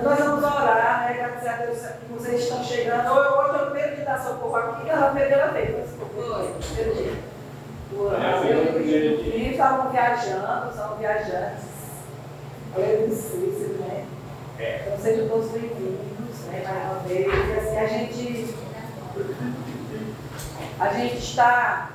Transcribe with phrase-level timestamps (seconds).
[0.00, 1.12] Então nós vamos orar, né?
[1.12, 3.12] Graças a Deus que vocês estão chegando.
[3.12, 5.90] Hoje é o primeiro dia da socorro aqui, que ela primeira vez.
[5.98, 6.54] Foi.
[6.54, 7.12] Primeiro dia.
[7.92, 11.64] Os estavam viajando, são viajantes.
[12.74, 14.06] Sei, né?
[14.58, 16.62] Então sejam todos bem-vindos, né?
[16.66, 17.26] Mais uma vez.
[17.26, 18.54] E assim a gente.
[20.80, 21.90] A gente está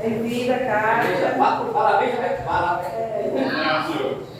[0.00, 1.34] em vida, Kátia.
[1.72, 2.14] Parabéns,
[2.44, 2.92] parabéns.
[2.92, 4.34] É.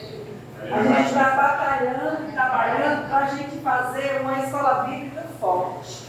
[0.73, 6.05] A gente está batalhando, trabalhando para a gente fazer uma escola bíblica forte.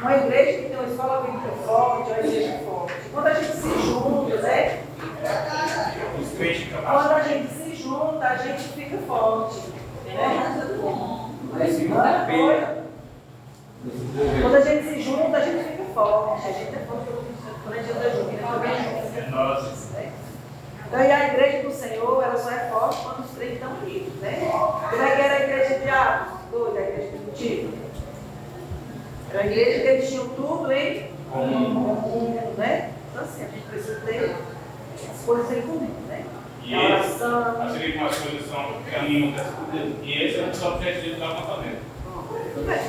[0.00, 2.94] Uma igreja que tem uma escola bíblica forte, uma igreja forte.
[3.12, 4.82] Quando a gente se junta, né?
[6.90, 9.60] Quando a gente se junta, a gente fica forte.
[10.06, 10.14] Né?
[14.42, 16.48] Quando a gente se junta, a gente fica forte.
[16.48, 17.06] A gente é forte
[17.62, 19.18] quando a gente anda junto.
[19.18, 19.85] É nós.
[20.86, 24.14] Então, e a igreja do Senhor, ela só é forte quando os três estão unidos,
[24.20, 24.48] né?
[24.90, 26.32] Como é que era a igreja de Atos?
[26.50, 27.72] Doida, a igreja primitiva.
[29.30, 32.92] Era a igreja que eles tinham tudo em comum, né?
[33.10, 34.36] Então, assim, a gente precisa ter
[35.10, 36.24] as coisas em comum, né?
[36.62, 37.38] E a oração.
[37.40, 39.94] As algumas coisas são caminho das coisas.
[40.02, 41.80] E esse é o nosso objetivo do acampamento.
[42.54, 42.80] Tudo bem.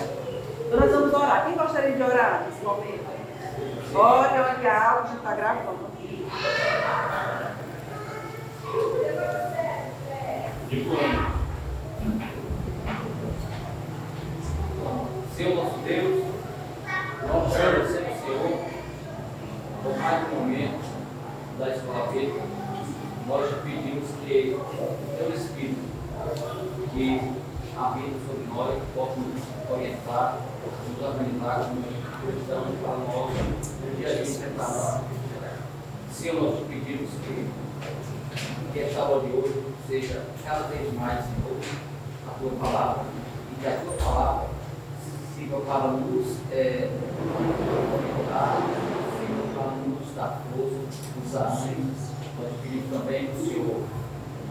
[0.68, 1.46] Então, nós vamos orar.
[1.46, 3.08] Quem gostaria de orar nesse momento?
[3.96, 5.88] Olha, olha que a já está gravando.
[15.36, 16.26] Senhor nosso Deus,
[17.28, 18.66] nós agradecemos, Senhor,
[19.84, 20.84] por mais um momento
[21.58, 22.42] da escola bíblica.
[23.28, 25.88] Nós pedimos que o Espírito
[26.94, 27.08] que
[27.78, 30.40] habita sobre nós possa nos orientar,
[30.90, 31.84] nos organizar como
[32.26, 33.32] cristãos para nós
[33.86, 34.24] no dia a dia.
[36.12, 37.48] Senhor, nós te pedimos que,
[38.78, 41.58] que esta aula de hoje seja cada vez mais, Senhor,
[42.28, 43.06] a tua palavra
[43.52, 44.50] e que a tua palavra
[45.34, 46.92] sirva para nos é,
[47.96, 48.62] orientar,
[49.18, 50.78] sirva para nos dar força,
[51.18, 51.98] nos ânimos.
[52.40, 53.82] Nós pedimos também que o Senhor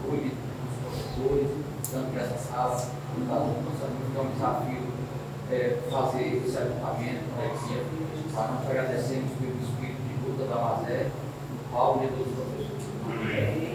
[0.03, 1.47] cuide dos professores,
[1.89, 2.75] tanto que essa sala,
[3.15, 4.83] dos alunos, é um desafio
[5.49, 7.55] é, fazer esse agrupamento, né,
[8.33, 13.66] mas nós agradecemos pelo Espírito de luta da Mazé, do Paulo e dos professores.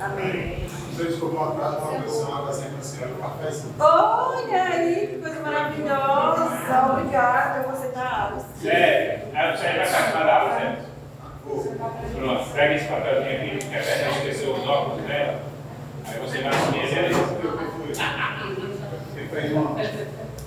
[0.00, 0.66] Amém.
[0.92, 3.74] Vocês como atrás uma pessoa da sempre senhora cafezinho.
[3.78, 6.92] Olha aí, que coisa maravilhosa.
[6.92, 8.38] Obrigada, você está.
[8.60, 10.88] Sério, aí você vai aula, Sérgio?
[12.14, 15.40] Pronto, pega esse papelzinho aqui, que a Sérgio esqueceu os óculos dela.
[16.06, 17.14] Aí você vai assumir esse ali.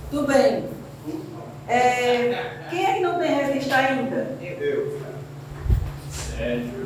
[0.10, 0.70] Tudo bem.
[1.68, 4.38] É, quem é que não tem revista ainda?
[4.42, 5.02] Eu.
[6.10, 6.82] Sérgio.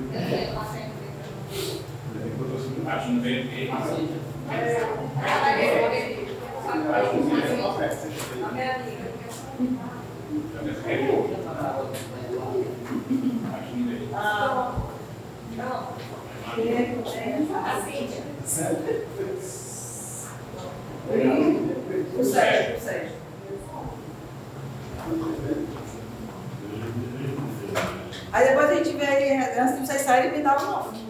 [28.32, 31.05] Aí depois a gente vê aí, antes de vocês saírem, me dá o nome.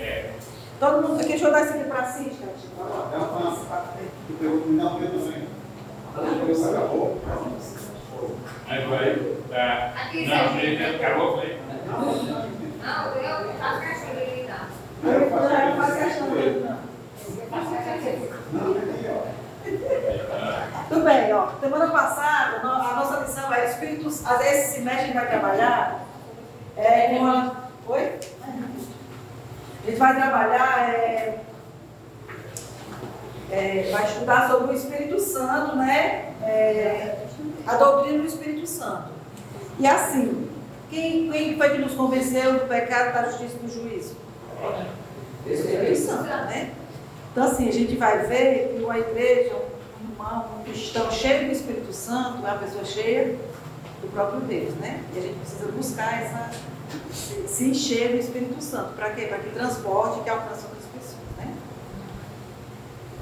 [0.00, 0.40] Não.
[0.80, 2.48] Todo mundo aqui, deixa eu dar isso aqui para a Cíntia.
[4.40, 5.48] Não, eu também.
[6.16, 7.20] Depois acabou.
[8.66, 9.14] Aí vai.
[9.50, 9.92] Tá.
[10.14, 11.58] Não, ele acabou, foi.
[11.86, 14.68] Não, eu faço questão de ligar.
[15.04, 16.90] Eu não faço questão dele, não.
[20.88, 21.48] Tudo bem, ó.
[21.60, 24.26] Semana passada, a nossa lição é Espíritos.
[24.26, 26.06] Às vezes, esse semestre a gente vai trabalhar
[26.76, 27.70] é, uma.
[27.86, 28.18] Oi?
[29.82, 31.40] A gente vai trabalhar, é,
[33.50, 36.34] é, vai estudar sobre o Espírito Santo, né?
[36.42, 37.26] É,
[37.66, 39.10] a doutrina do Espírito Santo.
[39.78, 40.48] E assim,
[40.90, 44.16] quem, quem foi que nos convenceu do pecado, da justiça e do juízo?
[45.46, 46.72] O Espírito Santo, né?
[47.32, 51.52] Então, assim, a gente vai ver que uma igreja, um irmão, um cristão cheio do
[51.52, 53.36] Espírito Santo é uma pessoa cheia
[54.02, 55.00] do próprio Deus, né?
[55.14, 56.50] E a gente precisa buscar essa,
[57.46, 58.94] se encher do Espírito Santo.
[58.94, 59.26] Para quê?
[59.26, 61.54] Para que transporte, que alcance outras pessoas, né?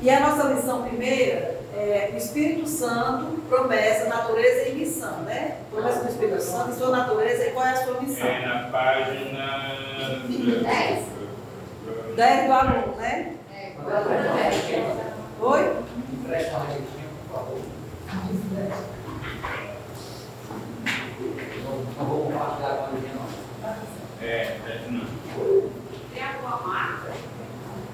[0.00, 5.58] E a nossa lição primeira é o Espírito Santo, promessa, natureza e missão, né?
[5.70, 8.26] Promessa do Espírito Santo, sua natureza e qual é a sua missão?
[8.26, 9.76] É na página
[10.28, 11.04] 10.
[12.16, 13.34] 10 do aluno, né?
[15.40, 15.76] Oi?
[16.12, 17.58] Empresta a por favor.
[21.96, 23.07] Não vou compartilhar com a não.
[24.20, 25.70] É, 10 não.
[26.12, 27.12] Tem alguma marca?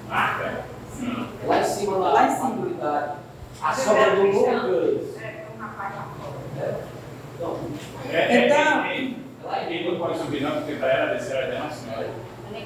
[0.07, 0.65] Marca?
[0.99, 1.27] Não.
[1.45, 2.13] Lá em cima, lá.
[2.13, 3.15] Lá em cima.
[3.61, 5.21] A sogra do Lucas.
[5.21, 6.79] É, um rapaz lá fora.
[7.35, 7.59] Então,
[8.11, 8.85] É, é, Então-
[9.45, 12.03] ela é quem não pode subir não, porque para ela descer ela é uma senhora.
[12.05, 12.65] Eu nem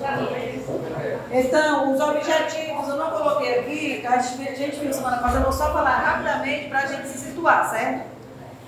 [0.00, 0.62] já vi.
[1.30, 5.42] Então, os objetivos, eu não coloquei aqui, a gente a gente viu semana passada, eu
[5.44, 8.11] vou só falar rapidamente para a gente se situar, certo?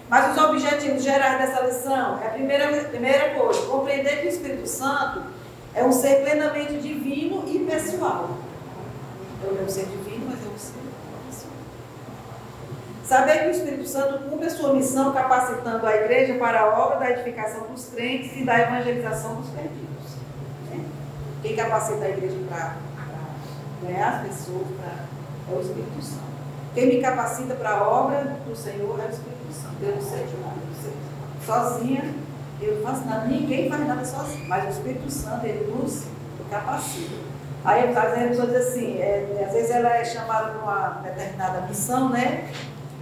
[0.09, 4.67] Mas os objetivos gerais dessa lição é a primeira, primeira coisa, compreender que o Espírito
[4.67, 5.23] Santo
[5.75, 8.31] é um ser plenamente divino e pessoal.
[9.43, 10.75] É um ser divino, mas é um ser
[11.27, 11.53] pessoal.
[13.05, 16.99] Saber que o Espírito Santo cumpre a sua missão capacitando a igreja para a obra
[16.99, 20.17] da edificação dos crentes e da evangelização dos perdidos.
[20.71, 20.85] né?
[21.43, 22.77] Quem capacita a igreja para
[23.83, 26.35] ganhar as pessoas pra, é o Espírito Santo.
[26.75, 29.77] Quem me capacita para a obra do Senhor é o Espírito Santo.
[29.81, 30.93] Eu não sei de nada, eu sei.
[31.47, 32.15] Sozinha,
[32.61, 36.05] eu não faço nada, ninguém faz nada sozinho, mas o Espírito Santo, ele nos
[36.51, 37.15] capacita.
[37.65, 40.89] Aí às vezes a pessoa diz assim, é, às vezes ela é chamada para uma
[41.03, 42.51] determinada missão, né?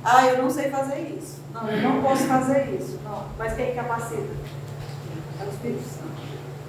[0.05, 1.41] Ah, eu não sei fazer isso.
[1.53, 2.99] Não, eu não posso fazer isso.
[3.05, 4.23] Não, mas quem capacita?
[5.41, 6.23] É o Espírito Santo.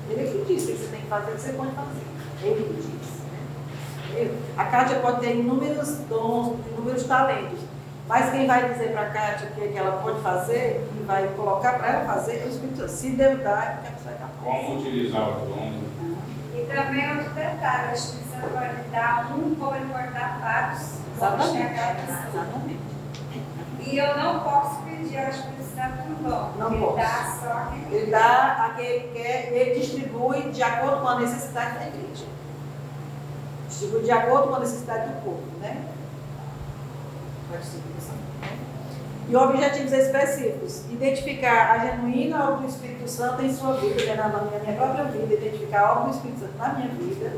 [0.09, 2.03] Ele que disse que você tem que fazer o que você pode fazer.
[2.43, 3.21] Ele disse.
[4.11, 4.37] Né?
[4.57, 7.59] A Kátia pode ter inúmeros dons, inúmeros talentos.
[8.07, 11.27] Mas quem vai dizer para a Kátia o que que ela pode fazer e vai
[11.35, 12.91] colocar para ela fazer é o Espírito Santo.
[12.91, 14.29] Se Deus dá, é porque ela vai dar.
[14.43, 15.83] Como utilizar os dons.
[16.53, 21.03] E também outro detalhe, a instituição pode dar um, como ele pode dar vários.
[21.15, 21.51] Exatamente.
[21.51, 22.43] chegar a pessoa.
[22.43, 22.79] Exatamente.
[23.79, 26.51] E eu não posso pedir ao Espírito Santo um dom.
[26.57, 26.97] Não ele posso.
[26.97, 31.07] dá só quem Ele dá a quem ele quer e ele distribui de acordo com
[31.07, 32.25] a necessidade da igreja.
[33.69, 35.85] Distribui de acordo com a necessidade do povo, né?
[37.57, 38.57] Distribuição, né?
[39.29, 40.83] E objetivos específicos.
[40.91, 44.15] Identificar a genuína obra do Espírito Santo em sua vida, né?
[44.15, 47.31] na minha própria vida, identificar a obra do Espírito Santo na minha vida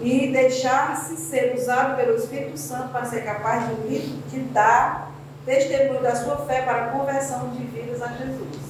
[0.00, 5.10] e deixar-se ser usado pelo Espírito Santo para ser capaz de, de dar
[5.44, 8.68] testemunho da sua fé para a conversão de vidas a Jesus.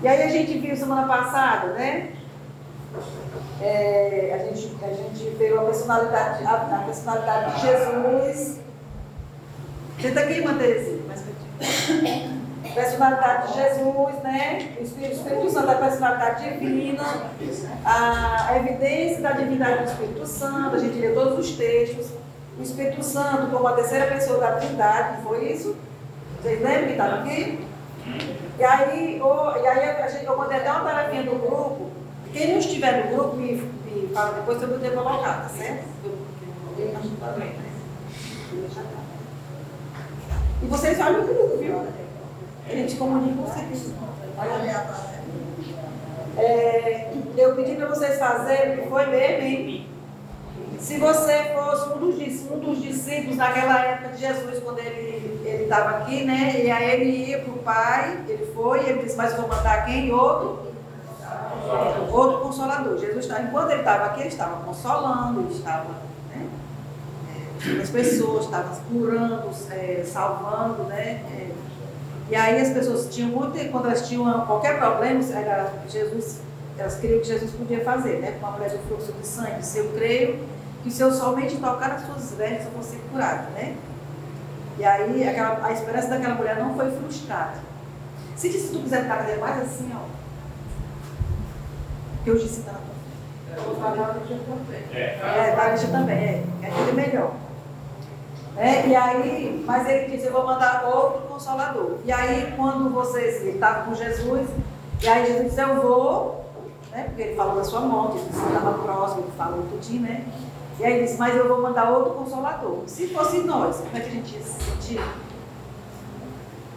[0.00, 2.12] E aí a gente viu semana passada, né?
[3.60, 8.60] É, a, gente, a gente viu a personalidade, a, a personalidade de Jesus.
[10.00, 12.38] Senta aqui, Mantezinho, mais pertinho.
[12.74, 14.76] Personalidade de Jesus, né?
[14.78, 17.04] O Espírito, Espírito Santo é a personalidade divina,
[17.84, 22.10] a evidência da divindade do Espírito Santo, a gente lê todos os textos.
[22.58, 25.76] O Espírito Santo como a terceira pessoa da Trindade, foi isso?
[26.42, 27.66] Vocês lembram que estava aqui?
[28.58, 31.90] E aí, o- e aí a gente, eu mandei até uma tarefinha do grupo.
[32.32, 35.84] Quem não estiver no grupo, me, me fala depois eu vou ter colocar, tá certo?
[36.04, 36.12] Eu,
[36.78, 37.68] eu, eu, também, né?
[40.62, 41.80] E vocês olham o grupo, viu?
[42.66, 43.92] A gente comunica com vocês.
[46.36, 49.86] É, Eu pedi para vocês fazerem que foi mesmo, hein?
[50.78, 55.98] Se você fosse um dos, um dos discípulos naquela época de Jesus, quando ele estava
[55.98, 56.62] aqui, né?
[56.64, 59.84] E aí ele ia para o Pai, ele foi, ele disse, mas eu vou mandar
[59.86, 60.12] quem?
[60.12, 60.67] Outro?
[62.10, 62.98] Outro consolador.
[62.98, 65.84] Jesus, estava- enquanto ele estava aqui, ele estava consolando, ele estava
[66.30, 66.48] né,
[67.78, 71.22] é, as pessoas, estava curando, é, salvando, né?
[71.30, 71.50] é.
[72.30, 76.40] e aí as pessoas tinham muito, quando elas tinham qualquer problema, era Jesus,
[76.76, 78.38] elas criam que Jesus podia fazer, né?
[78.40, 80.38] Com a mulher do fluxo de sangue, se eu creio
[80.82, 83.76] que se eu somente tocar as suas vestes eu vou ser curado, né?
[84.78, 87.54] E aí aquela, a esperança daquela mulher não foi frustrada.
[88.36, 90.17] Se, se tu quiser fazer mais assim, ó.
[92.28, 92.76] Que eu disse frente.
[93.56, 94.94] Eu vou falar do dia tua frente.
[94.94, 95.18] É.
[95.18, 96.44] É, também, é.
[96.62, 97.32] É tudo melhor.
[98.54, 102.00] É, e aí, mas ele disse, eu vou mandar outro consolador.
[102.04, 104.50] E aí, quando vocês, ele estava com Jesus,
[105.02, 106.44] e aí Jesus disse, eu vou,
[106.90, 107.04] né?
[107.04, 110.26] Porque ele falou da sua morte, ele disse que estava próximo, ele falou tudinho, né?
[110.78, 112.82] E aí ele disse, mas eu vou mandar outro consolador.
[112.86, 115.00] Se fosse nós, como é que a gente ia se sentir?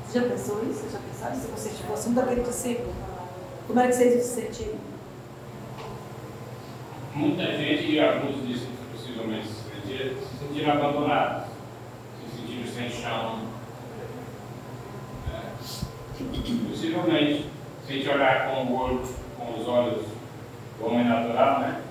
[0.07, 0.79] Você já pensou isso?
[0.79, 1.35] Você já pensaram?
[1.35, 2.93] Se vocês fossem um daquele discípulo,
[3.67, 4.79] como era que vocês iam se sentir?
[7.13, 11.47] Muita gente, e alguns discípulos possivelmente se sentiram, se sentiram abandonados,
[12.19, 13.39] se sentiram sem chão.
[15.29, 15.51] É.
[16.69, 17.49] Possivelmente,
[17.85, 19.01] se a gente olhar com o olho,
[19.37, 20.05] com os olhos
[20.79, 21.81] do homem natural, né?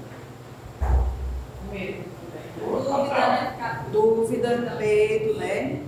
[1.71, 2.11] Medo.
[2.59, 3.85] Dúvida, né?
[3.93, 5.83] Dúvida, medo, né?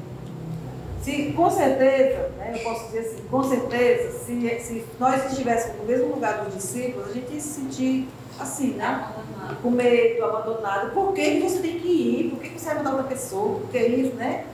[1.00, 5.84] Se, com certeza, né, eu posso dizer assim, com certeza, se, se nós estivéssemos no
[5.86, 8.08] mesmo lugar dos discípulos, a gente ia se sentir
[8.38, 9.12] assim, né?
[9.62, 10.92] Com medo, abandonado.
[10.92, 12.30] Por que você tem que ir?
[12.30, 13.60] Por que você vai mandar outra pessoa?
[13.60, 14.46] Por que isso, né?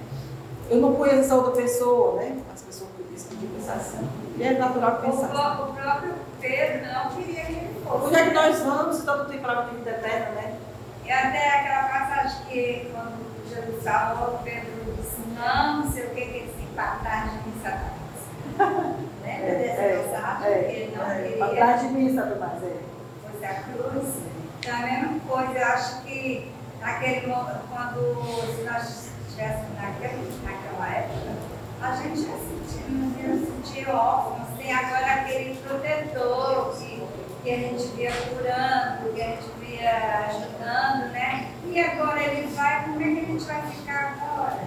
[0.70, 2.36] Eu não conheço essa outra pessoa, né?
[2.52, 2.90] As pessoas
[3.28, 4.08] podiam pensar assim.
[4.36, 5.26] E é natural pensar.
[5.26, 9.40] o próprio Pedro não queria que ele Onde é que nós vamos se todo tem
[9.40, 10.58] palavra de vida eterna, né?
[11.04, 16.20] E até aquela passagem que quando Jesus falou, Pedro disse, não, não sei o que,
[16.20, 18.98] que ele se empatar de Satanás.
[19.24, 20.52] Lembra dessa passagem?
[20.52, 21.44] é, que ele não é, queria.
[21.46, 22.97] Atrás de mim, Satanás, é.
[23.40, 24.14] É, a cruz.
[24.58, 30.88] Então, a mesma coisa, eu acho que naquele momento, quando se nós estivéssemos naquele, naquela
[30.88, 31.36] época,
[31.80, 37.02] a gente ia sentir, nos ia sentir órfãos, tem agora aquele protetor que,
[37.44, 41.52] que a gente via curando, que a gente via ajudando, né?
[41.64, 44.58] E agora ele vai, como é que a gente vai ficar agora?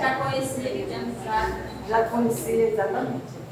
[0.00, 1.62] Já conheci, de amizade.
[1.88, 3.42] Já conhecia, exatamente.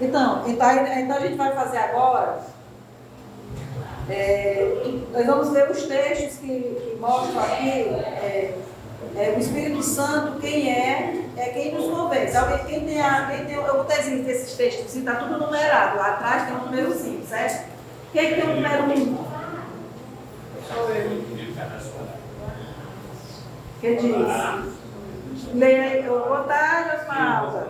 [0.00, 2.56] Então, então, então a gente vai fazer agora.
[4.08, 8.56] É, nós vamos ver os textos que, que mostram aqui é,
[9.16, 12.36] é, o Espírito Santo, quem é, é quem nos convence.
[12.36, 15.96] Alguém, quem tem a, quem tem, eu botei esses textos, está tudo numerado.
[15.96, 17.68] Lá atrás tem o número 5, certo?
[18.12, 19.26] Quem é que tem o número 1?
[23.80, 24.76] Que diz?
[25.54, 27.68] Leia aí, boa tarde, Osmalda.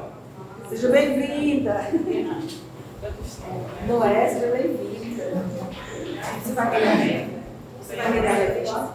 [0.69, 1.91] Seja bem-vinda.
[3.87, 4.29] Não é?
[4.29, 5.66] Seja bem-vinda.
[6.27, 7.29] Você vai querer?
[7.81, 8.91] Você vai querer a revista?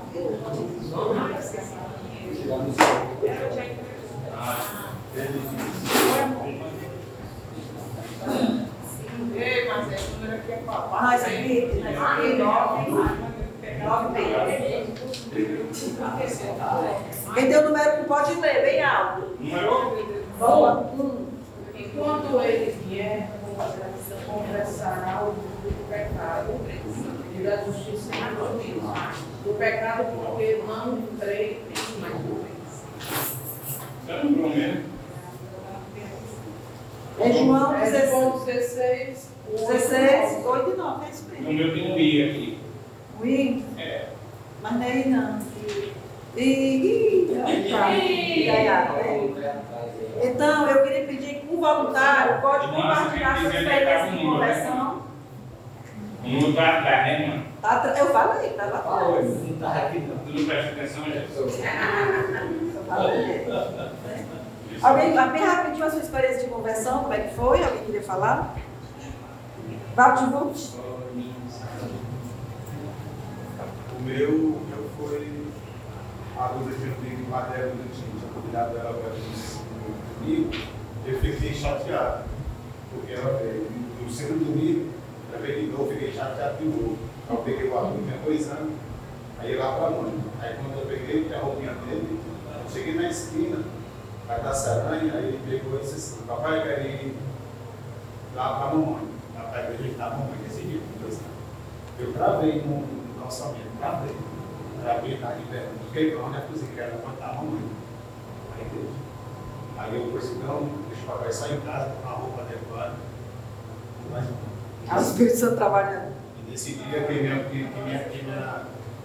[9.34, 11.12] Ei, mas esse número aqui é papai.
[11.12, 12.92] Nós aqui, nós aqui, nove,
[17.34, 19.38] Quem tem o não pode ler, bem alto.
[19.40, 20.26] Número?
[20.38, 21.00] Vamos.
[21.00, 21.32] Um.
[21.74, 23.30] Enquanto ele vier,
[24.28, 26.60] conversará o do pecado
[27.42, 28.94] e da justiça e do juízo.
[29.44, 32.14] Do pecado, porque não entrei em mais.
[37.20, 39.30] É João É 16, João 16,
[39.68, 41.46] 16 8 e 9, é isso mesmo.
[41.46, 42.58] No meu tem um I aqui.
[43.20, 44.06] O I, É.
[44.62, 45.40] mas não é I não.
[45.40, 45.46] Tá.
[46.38, 47.28] E
[48.50, 49.30] ah, é.
[50.24, 54.32] Então, eu queria pedir que um voluntário pode compartilhar sua experiência de um né?
[54.32, 54.91] conversão.
[56.24, 57.44] O número tá atrás, né, mano?
[57.62, 59.50] Tá Eu falei, tá lá atrás.
[59.50, 60.18] Não tá aqui não.
[60.20, 61.60] Tu não presta atenção, Jesus.
[61.60, 63.48] Eu falei.
[64.82, 67.64] Alguém, bem rapidinho, a sua experiência de conversão, como é que foi?
[67.64, 68.56] Alguém queria falar?
[69.96, 70.76] Baptivus?
[73.94, 75.42] O meu, o meu foi
[76.42, 79.12] a Luda tinha pedido uma dela, eu tinha tinha convidado ela para
[80.20, 80.52] domingo.
[81.06, 82.24] Eu fiquei chateado,
[82.92, 83.68] porque ela veio
[84.02, 84.92] no segundo domingo,
[85.32, 86.98] ela veio de novo, fiquei chateado de novo.
[87.24, 88.74] Então eu peguei o aluno, tinha dois anos,
[89.40, 90.14] aí lá para a mãe.
[90.42, 92.20] Aí quando eu peguei, que a roupinha dele,
[92.64, 93.64] eu cheguei na esquina,
[94.28, 97.18] vai dar saranha, aí ele pegou e disse assim, papai, eu quero ir
[98.36, 101.32] lá para a mamãe, lá para a igreja da mamãe, esse dia, com dois anos.
[102.00, 104.16] Eu travei no, no calçamento, travei.
[104.82, 105.68] Travei na de pé.
[105.88, 106.44] Fiquei pronto, né?
[106.50, 107.70] Cozinha, quero levantar a mamãe.
[108.58, 108.90] Aí Deus.
[109.78, 112.96] Aí eu falei assim, não, deixa o papai sair em casa com a roupa adequada.
[114.12, 114.26] Mas,
[114.90, 116.14] Ah, o Espírito Santo trabalhando.
[116.38, 118.34] e nesse dia, quem me, quem, quem me, quem me,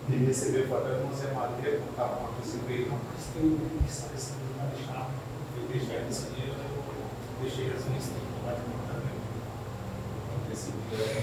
[0.06, 3.24] quem me recebeu foi até o José Madeira, quando estava acontecendo com ele, não, mas
[3.34, 5.10] tem um que esse não vai deixar.
[5.56, 7.66] Eu deixei nesse dia, eu deixei.
[7.66, 8.26] Nesse dia.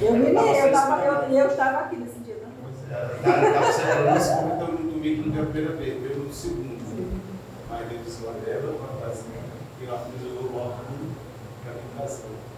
[0.01, 2.53] Eu me lembro, eu estava eu, eu aqui nesse dia também.
[3.49, 6.83] Estava celebrando esse momento no domingo, não deu a primeira vez, deu no segundo.
[7.69, 9.23] Mas Deus disse, olha, ela vai fazer,
[9.81, 10.75] e ela fez o logo
[11.63, 12.52] para mim fazer.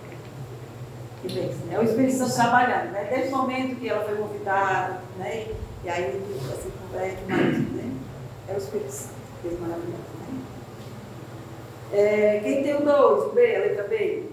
[1.27, 1.79] Que né?
[1.79, 3.07] O Espírito Santo trabalhando, né?
[3.09, 5.47] Desde o momento que ela foi convidada, né?
[5.83, 6.05] E aí
[6.53, 7.91] assim, converte, mas, né?
[8.47, 10.41] É o Espírito Santo, Deus maravilhoso, né?
[11.93, 14.23] É, quem tem o 2, B, a letra B?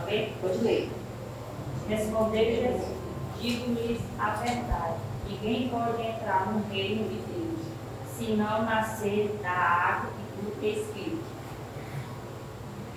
[0.00, 0.32] Alguém?
[0.40, 0.90] Pode ler.
[1.88, 2.88] Respondeu Jesus:
[3.40, 7.60] Digo-lhes a verdade: ninguém pode entrar no reino de Deus,
[8.16, 11.17] se não nascer da água e do Espírito.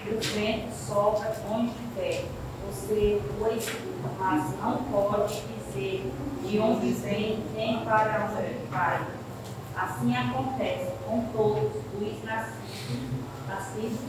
[0.04, 2.26] O vento sopra onde quer,
[2.68, 3.22] você
[3.56, 6.12] escuta, mas não pode dizer
[6.44, 9.02] de onde vem nem para onde vai.
[9.76, 13.10] Assim acontece com todos os nascidos,
[13.48, 14.00] nascidos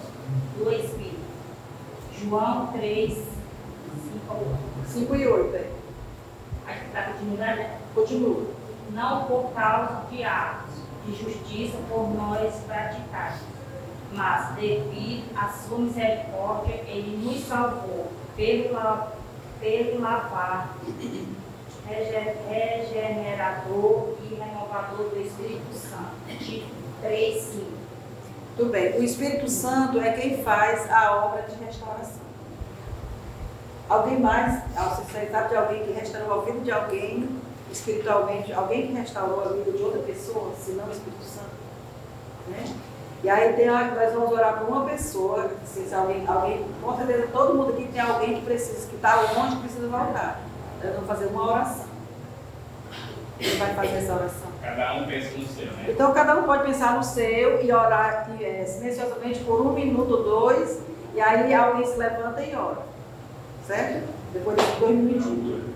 [0.56, 1.20] do Espírito.
[2.20, 3.24] João 3, 5
[4.28, 4.48] a 8.
[4.88, 5.70] 5 e 8, é.
[6.66, 7.56] Aqui está continuando.
[7.56, 7.78] né?
[7.94, 8.46] Continua.
[8.92, 10.74] Não por causa de atos
[11.06, 13.40] de justiça por nós praticados,
[14.14, 18.78] mas devido à sua misericórdia, ele nos salvou pelo,
[19.60, 20.76] pelo lavar
[21.88, 26.12] rege- regenerador e renovador do Espírito Santo.
[26.38, 26.66] Tito
[27.00, 27.64] 3, 5.
[28.56, 28.98] Tudo bem.
[28.98, 32.22] O Espírito Santo é quem faz a obra de restauração.
[33.88, 34.62] Alguém mais?
[34.74, 37.28] Você sabe de alguém que restaurou a vida de alguém
[37.70, 38.52] espiritualmente?
[38.52, 41.50] Alguém que restaurou a vida de outra pessoa, se não o Espírito Santo?
[42.48, 42.64] Né?
[43.22, 46.96] E aí tem hora que nós vamos orar por uma pessoa, se alguém, alguém, com
[46.96, 50.40] certeza todo mundo aqui tem alguém que precisa, que está longe precisa voltar.
[50.82, 51.86] Nós vamos fazer uma oração.
[53.38, 54.50] Quem vai fazer essa oração?
[54.60, 55.86] Cada um pensa no seu, né?
[55.88, 60.80] Então cada um pode pensar no seu e orar é, silenciosamente por um minuto, dois,
[61.14, 62.82] e aí alguém se levanta e ora.
[63.66, 64.08] Certo?
[64.32, 65.72] Depois desses dois minutinhos.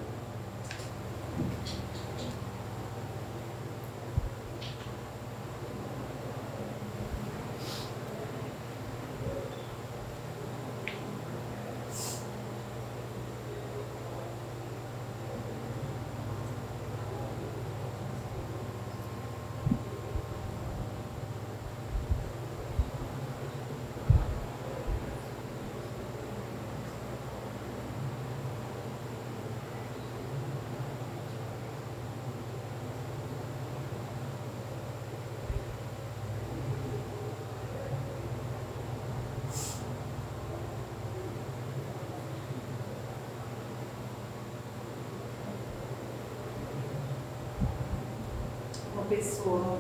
[48.95, 49.79] Uma pessoa.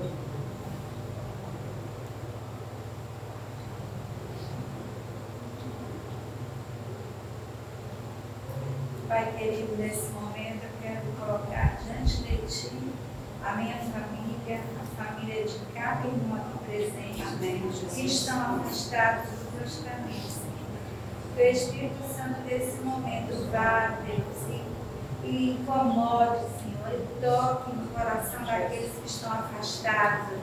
[9.08, 12.92] Pai querido, nesse momento eu quero colocar diante de Ti
[13.44, 17.96] a minha família, a família de cada irmão aqui presente, Amém, que Jesus.
[17.98, 21.34] estão afastados dos Teus caminhos, Senhor.
[21.34, 24.60] Que o Espírito Santo desse momento vá, Deus,
[25.24, 30.38] e, e incomode, Senhor, e toque no coração daqueles que estão afastados,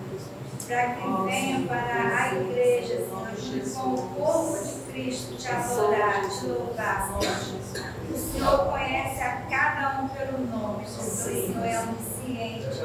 [0.68, 6.22] para que venham Senhor, para a igreja, Senhor, com o corpo de Cristo, te adorar,
[6.30, 7.94] te louvar, Senhor.
[8.14, 11.10] O Senhor conhece a cada um pelo nome, Jesus.
[11.10, 12.84] O Senhor é onisciente.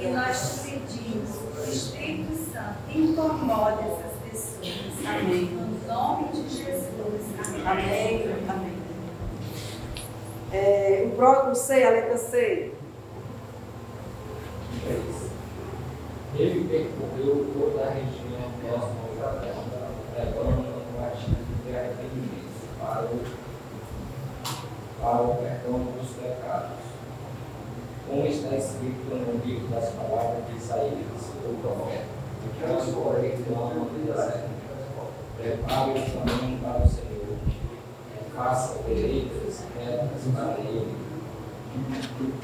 [0.00, 5.06] E nós te pedimos, o Espírito Santo, incomoda essas pessoas.
[5.06, 5.44] Amém.
[5.46, 7.22] No nome de Jesus.
[7.64, 7.66] Amém.
[7.66, 8.44] Amém.
[8.48, 8.74] Amém.
[10.52, 12.72] É, o próximo C, a letra C.
[16.36, 19.64] Ele percorreu toda a região próxima ao Jordão,
[20.16, 22.44] levando um batismo de arrependimento
[22.80, 23.20] para o,
[25.00, 26.84] para o perdão dos pecados.
[28.08, 32.04] Como está escrito no livro das palavras de Isaías, o profeta,
[32.60, 34.50] transporei clama do deserto,
[35.36, 37.38] prepare o caminho para o Senhor,
[38.34, 40.96] faça direitas retas para ele,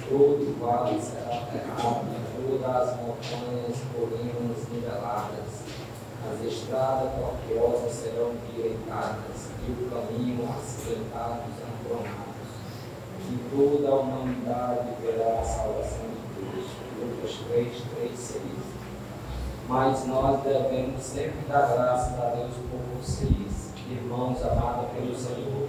[0.09, 5.63] todo vale será terrado, todas as montanhas colinas niveladas,
[6.27, 12.51] as estradas tortuosas serão direitadas, e o caminho acidentado apronados.
[13.31, 16.67] E toda a humanidade verá a salvação de Deus.
[16.99, 18.43] Lucas 3, 3, 6.
[19.69, 25.69] Mas nós devemos sempre dar graças a Deus por vocês, irmãos amados pelo Senhor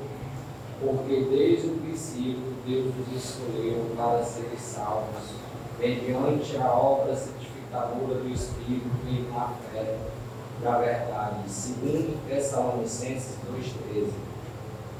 [0.81, 5.40] porque desde o princípio Deus nos escolheu para serem salvos,
[5.81, 9.97] mediante a obra santificadora do Espírito e na fé
[10.61, 14.11] da verdade, segundo Tessalonicenses 2,13.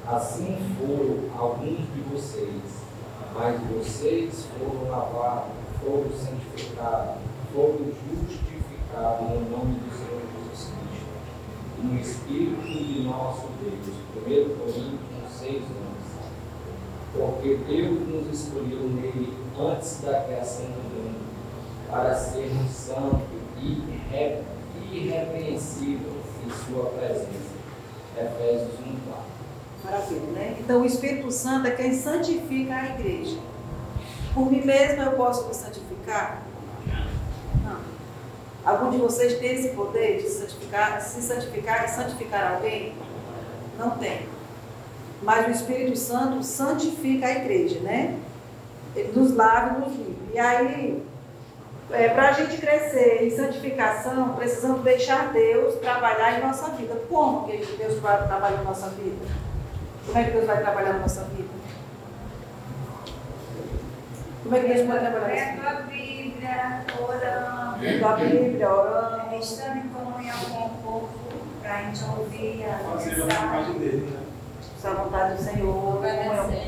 [0.08, 2.64] Assim foram alguns de vocês,
[3.36, 5.52] mas vocês foram lavados,
[5.84, 7.22] foram santificados,
[7.54, 13.96] foram justificados no nome do Senhor Jesus Cristo, no Espírito de nosso Deus.
[14.16, 16.01] 1 Coríntios 6 anos.
[17.14, 21.20] Porque Deus nos escolheu nele antes da criação do mundo,
[21.90, 23.22] para sermos santos
[23.60, 23.66] e
[24.12, 24.42] irre-
[24.92, 26.14] irrepreensíveis
[26.46, 27.52] em Sua presença.
[28.18, 29.24] Efésios 1, 4.
[29.84, 30.56] Maravilha, né?
[30.60, 33.38] Então o Espírito Santo é quem santifica a igreja.
[34.34, 36.44] Por mim mesmo eu posso me santificar?
[37.66, 37.80] Não.
[38.64, 42.94] Algum de vocês tem esse poder de santificar, se santificar e santificar alguém?
[43.78, 44.28] Não tem.
[45.22, 48.18] Mas o Espírito Santo santifica a igreja, né?
[48.96, 50.34] Ele nos lava e nos limpa.
[50.34, 51.04] E aí,
[51.88, 56.96] para a gente crescer em santificação, precisamos deixar Deus trabalhar em nossa vida.
[57.10, 59.26] Como que Deus vai trabalhar em nossa vida?
[60.06, 61.50] Como é que Deus vai trabalhar na nossa vida?
[64.44, 69.36] Como é que Deus vai trabalhar na Lendo a Bíblia, orando, Lendo a Bíblia, orando.
[69.36, 71.10] estando em comunhão com o povo,
[71.62, 73.80] para a gente ouvir a mensagem.
[73.80, 74.31] dele, né?
[74.90, 76.02] A vontade do Senhor, o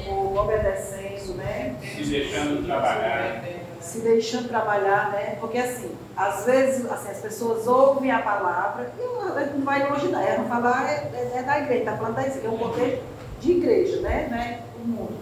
[0.06, 1.76] povo, obedecendo, né?
[1.82, 3.44] Se deixando trabalhar.
[3.80, 5.38] Se deixando trabalhar, né?
[5.40, 10.08] Porque assim, às vezes assim, as pessoas ouvem a palavra e ela não vai longe
[10.08, 10.22] não.
[10.22, 13.04] Ela não falar é, é- é da igreja, está falando da igreja, é um contexto
[13.42, 14.28] de igreja, né?
[14.30, 15.18] Não é mundo.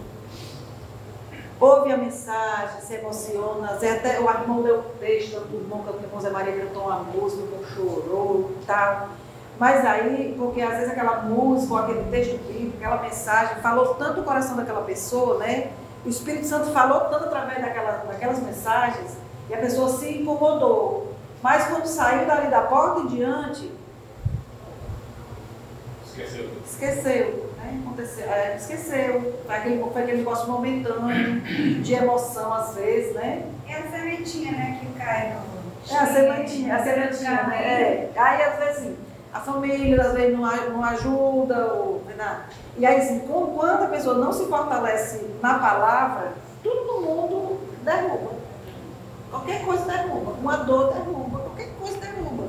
[1.60, 6.02] Ouve a mensagem, se emociona, Zé até o irmão leu o texto, o irmão, o
[6.02, 9.08] irmão Zé Maria cantou uma música, o irmão chorou e tal.
[9.58, 14.20] Mas aí, porque às vezes aquela música, ou aquele texto bíblico, aquela mensagem, falou tanto
[14.20, 15.70] o coração daquela pessoa, né?
[16.04, 19.16] O Espírito Santo falou tanto através daquela, daquelas mensagens,
[19.48, 21.14] e a pessoa se incomodou.
[21.42, 23.70] Mas quando saiu dali da porta em diante,
[26.04, 26.50] Esqueceu.
[26.64, 27.52] esqueceu.
[27.56, 27.80] Né?
[27.84, 29.42] Aconteceu, é, esqueceu.
[29.46, 31.40] Foi aquele, foi aquele negócio momentâneo,
[31.82, 33.44] de emoção às vezes, né?
[33.68, 35.52] É a sementinha, né, que cai no...
[35.90, 37.62] É a sementinha, a sementinha, né?
[37.62, 38.10] É.
[38.14, 38.96] Aí às vezes assim,
[39.32, 42.44] a família às vezes não, não ajuda, ou, né?
[42.76, 48.32] e aí assim, quando a pessoa não se fortalece na palavra, tudo no mundo derruba.
[49.30, 52.48] Qualquer coisa derruba, uma dor derruba, qualquer coisa derruba.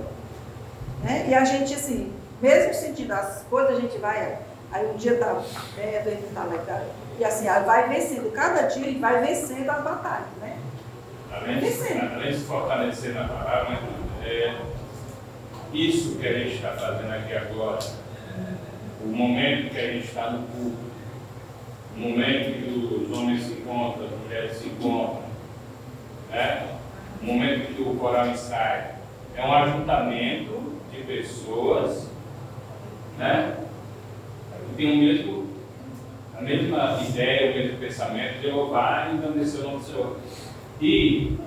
[1.04, 1.26] Né?
[1.30, 4.40] E a gente assim, mesmo sentindo as coisas, a gente vai,
[4.72, 5.42] aí um dia tá
[5.78, 6.82] vendo, ele tá legal,
[7.18, 10.58] e assim, aí vai vencendo, cada dia ele vai vencendo as batalhas, né?
[11.32, 11.66] Além de,
[12.16, 13.80] além de se fortalecer na palavra,
[14.24, 14.56] é,
[15.74, 17.80] isso que a gente está fazendo aqui agora,
[19.04, 20.78] o momento que a gente está no culto,
[21.96, 25.24] o momento que os homens se encontram, as mulheres se encontram,
[26.32, 26.68] né?
[27.22, 28.96] o momento que o coral ensaia,
[29.36, 32.14] é um ajuntamento de pessoas
[33.18, 33.58] né?
[34.70, 35.48] que tem o mesmo,
[36.38, 40.18] a mesma ideia, o mesmo pensamento de louvar e engrandecer o nome do Senhor.
[40.82, 41.38] E,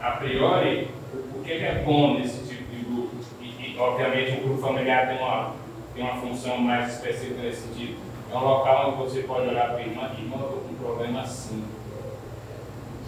[0.00, 0.88] a priori,
[1.34, 3.16] o que que é bom nesse tipo de grupo?
[3.40, 5.54] E, e, obviamente, o grupo familiar tem uma,
[5.94, 7.98] tem uma função mais específica nesse sentido.
[8.30, 10.76] É um local onde você pode olhar para a irmã, irmã, eu estou com um
[10.76, 11.64] problema assim.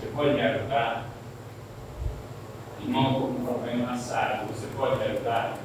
[0.00, 1.06] Você pode me ajudar?
[2.80, 4.46] Irmão, estou com um problema assado.
[4.52, 5.58] Você pode me ajudar?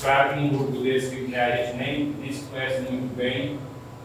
[0.00, 3.58] Claro que num grupo desse que a gente nem, nem se conhece muito bem,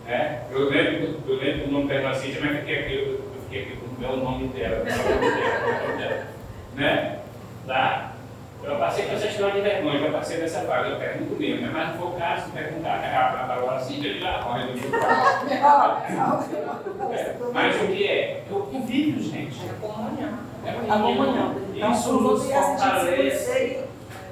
[0.06, 0.44] né?
[0.50, 3.78] Eu lembro, eu lembro do nome da irmã Cíntia, mas fiquei aqui, eu fiquei aqui
[3.78, 6.28] com o nome dela, o nome dela, o nome dela,
[6.76, 7.20] né?
[7.68, 8.11] Tá?
[8.64, 11.70] Eu passei com essa história de vergonha, já passei dessa vaga, eu pergunto mesmo, né?
[11.74, 13.18] mas não foi o caso de perguntar, né?
[13.18, 14.98] A palavra Cíntia, ele lá, olha, do grupo.
[17.12, 18.44] É, Mas o que é?
[18.50, 19.60] É o convívio, gente.
[19.66, 20.34] É comunhão.
[20.66, 21.56] É A comunhão.
[21.76, 23.16] Então, Isso se fortalece.
[23.16, 23.88] conhecer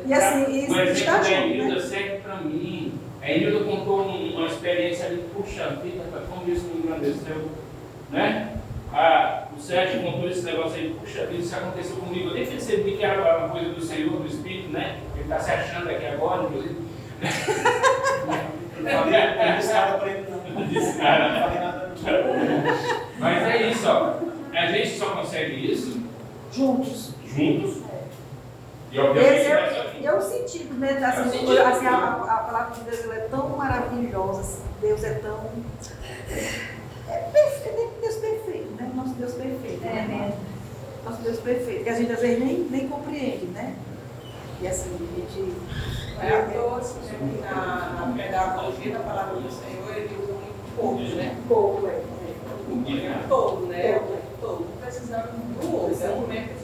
[0.06, 1.82] e, e assim, O isso exemplo está da junto, Enilda né?
[1.82, 2.94] serve para mim.
[3.22, 7.50] A Enilda contou um- uma experiência ali, puxa vida, como isso me engrandeceu.
[8.12, 8.54] Né?
[8.94, 12.30] Ah, o Sérgio contou esse negócio aí, puxa vida, isso aconteceu comigo.
[12.30, 15.00] Eu nem percebi que era uma coisa do Senhor, do Espírito, né?
[15.14, 16.76] Ele está se achando aqui agora, inclusive.
[18.78, 20.62] Eu eu não disse nada pra ele, não.
[20.62, 23.00] Não disse nada, Não falei nada, não.
[23.20, 24.14] Mas é isso, ó.
[24.54, 26.00] A gente só consegue isso
[26.52, 27.14] Juntos.
[27.28, 27.84] juntos.
[28.92, 30.98] E obviamente Esse nós é, é o sentido, né?
[31.00, 31.62] É Assim, sentido.
[31.62, 35.40] assim, a, a palavra de Deus é tão maravilhosa, assim, Deus é tão.
[37.08, 38.92] É perfeito, é Deus perfeito, né?
[38.96, 39.84] Nosso Deus perfeito.
[39.84, 40.08] É né?
[40.08, 40.40] mesmo.
[41.38, 43.76] Perfeito, que a gente às vezes nem, nem compreende, né?
[44.62, 45.56] E assim, a gente.
[46.22, 51.00] É a toa que na, na pedagogia da palavra do Senhor, ele usa muito pouco,
[51.16, 51.38] né?
[51.48, 52.02] pouco, é.
[52.70, 53.98] O tempo todo, né?
[53.98, 54.68] O tempo todo.
[54.82, 56.06] Precisando do outro.
[56.06, 56.60] É um momento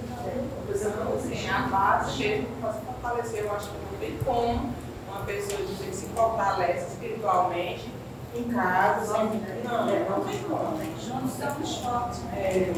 [0.67, 3.43] precisando, assim, a base mesmo para fortalecer.
[3.45, 4.73] Eu acho que não tem como
[5.07, 7.89] uma pessoa dizer que se fortalece espiritualmente
[8.35, 9.17] em casa.
[9.63, 10.77] Não, não tem como.
[10.99, 12.21] Juntos somos fortes.
[12.33, 12.73] É,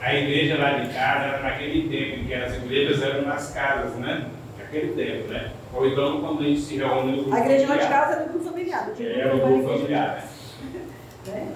[0.00, 3.94] A igreja lá de casa era naquele tempo em que as igrejas eram nas casas,
[3.96, 4.30] né?
[4.58, 5.52] Naquele tempo, né?
[5.74, 8.24] Ou então quando a gente se reúne no grupo A igreja lá de casa é
[8.24, 8.90] do grupo familiar.
[8.98, 10.24] É, o grupo familiar.
[10.66, 10.80] né?
[11.32, 11.52] né?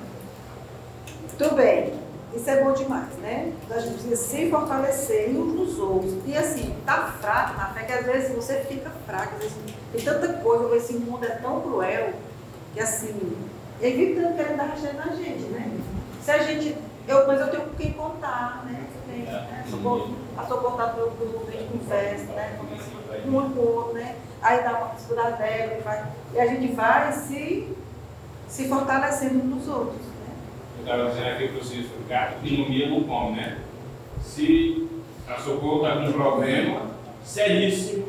[1.41, 1.93] Muito bem,
[2.37, 3.53] isso é bom demais, né?
[3.71, 6.15] A gente precisa se fortalecer uns nos outros.
[6.27, 9.57] E assim, tá fraco na fé, que às vezes você fica fraco, às vezes
[9.93, 12.11] tem tanta coisa, esse mundo é tão cruel,
[12.73, 13.37] que assim,
[13.81, 15.71] ele vive tanto querendo dar rasteira na gente, né?
[16.23, 16.77] Se a gente.
[17.07, 18.87] Eu, mas eu tenho com quem contar, né?
[19.07, 19.65] Tem, né?
[19.69, 19.81] Sou,
[20.49, 22.59] sou contato meu grupo, a gente conversa, né?
[23.27, 24.17] Um com o outro, né?
[24.41, 27.75] Aí dá uma estudar dela, e, vai, e a gente vai se,
[28.49, 30.01] se fortalecendo uns nos outros.
[30.01, 30.35] Né?
[30.79, 33.59] Eu estava dizendo aqui para vocês, o gato que não mia não come, né?
[34.21, 34.89] Se
[35.29, 36.91] a Socorro está com um problema
[37.23, 38.09] seríssimo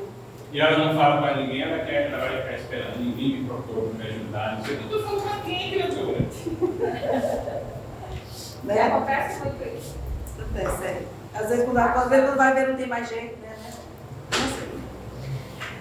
[0.52, 3.90] e ela não fala para ninguém, ela quer, ela vai ficar esperando, ninguém me procurou
[3.90, 4.84] para me ajudar, não sei o que.
[4.94, 7.55] Eu estou falando para quem, criatura?
[8.66, 8.82] E né?
[8.82, 9.96] acontece muito isso.
[10.40, 11.06] Acontece, é.
[11.36, 13.56] Às vezes quando, às vezes quando vai ver não tem mais jeito, né?
[14.32, 14.76] Não sei.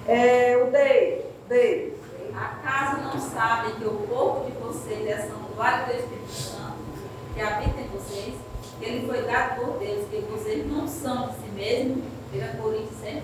[0.06, 1.94] É, o Dei, Dei,
[2.36, 6.74] Acaso não sabem que o corpo de vocês é santuário do Espírito Santo,
[7.32, 8.34] que habita em vocês,
[8.78, 13.00] que ele foi dado por Deus, que vocês não são de si mesmos, 1 Coríntios
[13.00, 13.22] 6,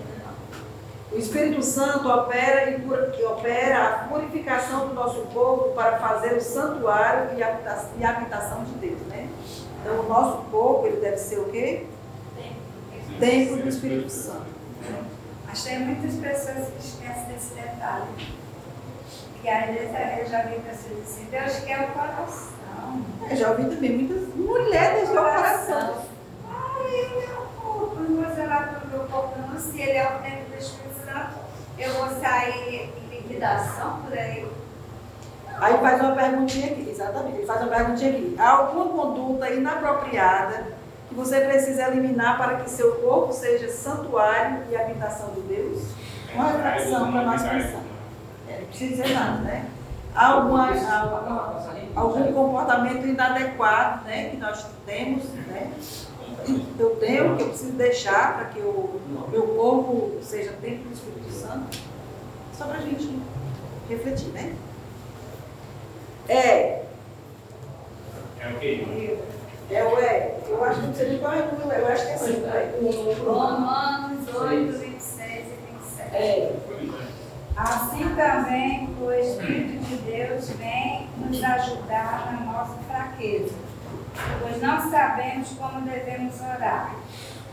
[1.11, 2.79] O Espírito Santo opera, e
[3.11, 8.63] que opera a purificação do nosso corpo para fazer o santuário e e a habitação
[8.63, 9.27] de Deus, né?
[9.81, 11.87] Então, o nosso corpo, ele deve ser o quê?
[13.19, 14.45] Templo do Espírito Santo.
[15.45, 18.05] Mas tem muitas pessoas que esquecem desse detalhe.
[19.41, 19.89] Que às vezes
[20.19, 23.05] eu já vi pessoas assim, Deus quer o coração.
[23.29, 26.05] Eu já ouvi também muitas mulheres do coração.
[26.47, 29.59] Ai, meu corpo, não vou zelar pelo meu corpo não.
[29.59, 31.35] Se ele é o templo do Espírito Santo,
[31.77, 34.47] eu vou sair em liquidação por aí.
[35.61, 38.35] Aí faz uma perguntinha aqui, exatamente, ele faz uma perguntinha aqui.
[38.39, 40.63] Há alguma conduta inapropriada
[41.07, 45.83] que você precisa eliminar para que seu corpo seja santuário e habitação de Deus?
[46.33, 47.81] Uma reflexão para nós pensar.
[48.49, 49.65] É, não precisa dizer nada, né?
[50.15, 51.61] Há alguma, alguma-
[51.95, 55.71] algum comportamento inadequado né, que nós temos, né?
[56.79, 58.99] Eu tenho, que eu preciso deixar para que o
[59.31, 61.77] meu corpo seja templo do Espírito Santo?
[62.57, 63.21] Só para a gente
[63.87, 64.55] refletir, né?
[66.31, 66.83] É,
[68.39, 69.17] É o quê?
[69.69, 70.35] é o é.
[70.47, 71.79] Eu acho que não sei nem qual é o é.
[71.81, 72.43] Eu acho que é assim.
[73.25, 76.15] Romanos 8, 26 e 27.
[76.15, 76.55] É.
[77.55, 83.53] Assim também o Espírito de Deus vem nos ajudar na nossa fraqueza,
[84.41, 86.95] pois não sabemos como devemos orar.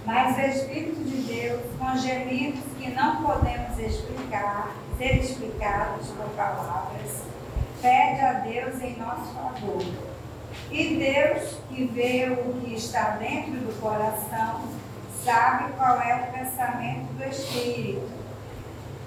[0.07, 7.23] Mas o Espírito de Deus, com gemidos que não podemos explicar, ser explicados por palavras,
[7.81, 9.83] pede a Deus em nosso favor.
[10.71, 14.62] E Deus, que vê o que está dentro do coração,
[15.25, 18.19] sabe qual é o pensamento do Espírito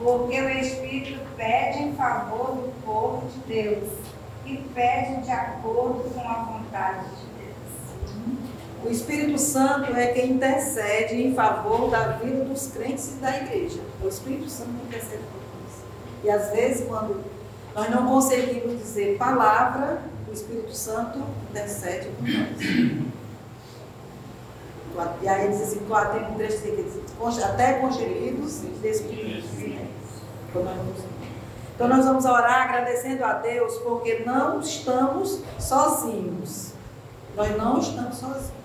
[0.03, 3.89] porque o Espírito pede em favor do povo de Deus
[4.45, 8.83] e pede de acordo com a vontade de Deus.
[8.83, 13.79] O Espírito Santo é quem intercede em favor da vida dos crentes e da igreja.
[14.03, 15.83] O Espírito Santo intercede por nós.
[16.23, 17.23] E às vezes, quando
[17.75, 23.11] nós não conseguimos dizer palavra, o Espírito Santo intercede por nós.
[25.21, 25.79] E aí diz assim,
[26.11, 29.45] tem um trecho que diz, "Conge- até com gemidos despedidos.
[30.49, 30.63] Então
[31.75, 36.71] Então nós vamos orar agradecendo a Deus porque não estamos sozinhos.
[37.35, 38.60] Nós não estamos sozinhos.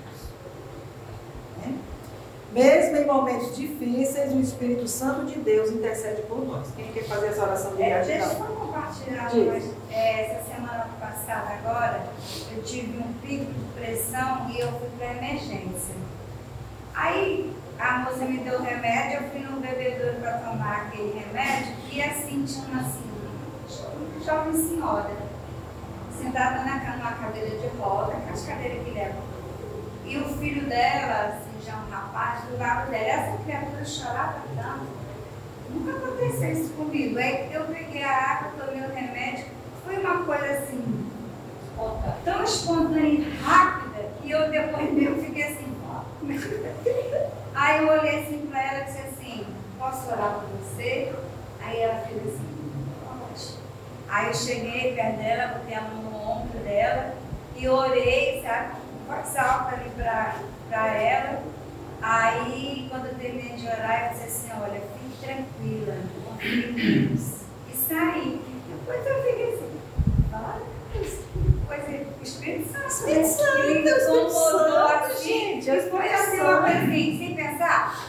[2.57, 6.69] Mesmo em momentos difíceis, o Espírito Santo de Deus intercede por nós.
[6.75, 9.31] Quem quer fazer essa oração de É, deixa eu compartilhar.
[9.90, 12.07] É, essa semana passada agora,
[12.57, 15.95] eu tive um pico de pressão e eu fui para emergência.
[16.95, 21.75] Aí a moça me deu o remédio, eu fui no bebedouro para tomar aquele remédio
[21.92, 23.05] e assim tinha uma assim,
[24.25, 25.11] jovem senhora,
[26.19, 29.23] sentada na cama, numa cadeira de roda, aquelas cadeiras que levam.
[30.07, 34.87] E o filho dela, já um rapaz, do lado dela, essa criatura chorava tanto.
[35.68, 37.18] Nunca aconteceu isso comigo.
[37.18, 39.46] Aí eu peguei a água, tomei o remédio.
[39.85, 41.11] Foi uma coisa assim,
[42.24, 46.02] tão espontânea e rápida, que eu depois mesmo fiquei assim, ó.
[47.55, 51.12] Aí eu olhei assim pra ela e disse assim, posso orar por você?
[51.61, 53.55] Aí ela fez assim, pode.
[54.09, 57.14] Aí eu cheguei perto dela, botei a mão no ombro dela
[57.57, 59.90] e orei, sabe, com voz alta ali
[60.68, 61.56] pra ela.
[62.09, 67.40] Aí, quando eu terminei de orar, eu disse assim, olha, fique tranquila, confie em Deus.
[67.69, 68.40] E saí.
[68.69, 69.81] Depois eu fiquei assim,
[70.33, 70.62] olha,
[71.66, 73.57] coisa, o Espírito Santo, Espírito né, Santo,
[73.88, 78.09] Espírito Santo, gente, e foi coisas assim, uma coisa assim, sem pensar,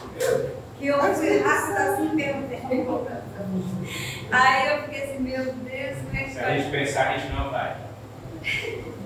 [0.78, 2.60] que eu fui rápida assim, perguntei.
[4.30, 7.32] Aí eu fiquei assim, meu Deus, como é que Se a gente pensar, a gente
[7.32, 7.76] não vai.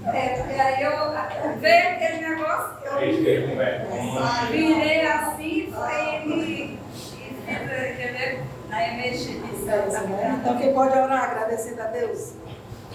[0.06, 5.72] É, porque aí eu veio aquele negócio, A gente eu virei assim,
[6.26, 6.78] e e
[7.78, 8.42] entendeu?
[8.70, 9.68] Aí mexi nisso.
[9.68, 10.40] É né?
[10.40, 12.34] Então quem pode orar agradecendo a Deus?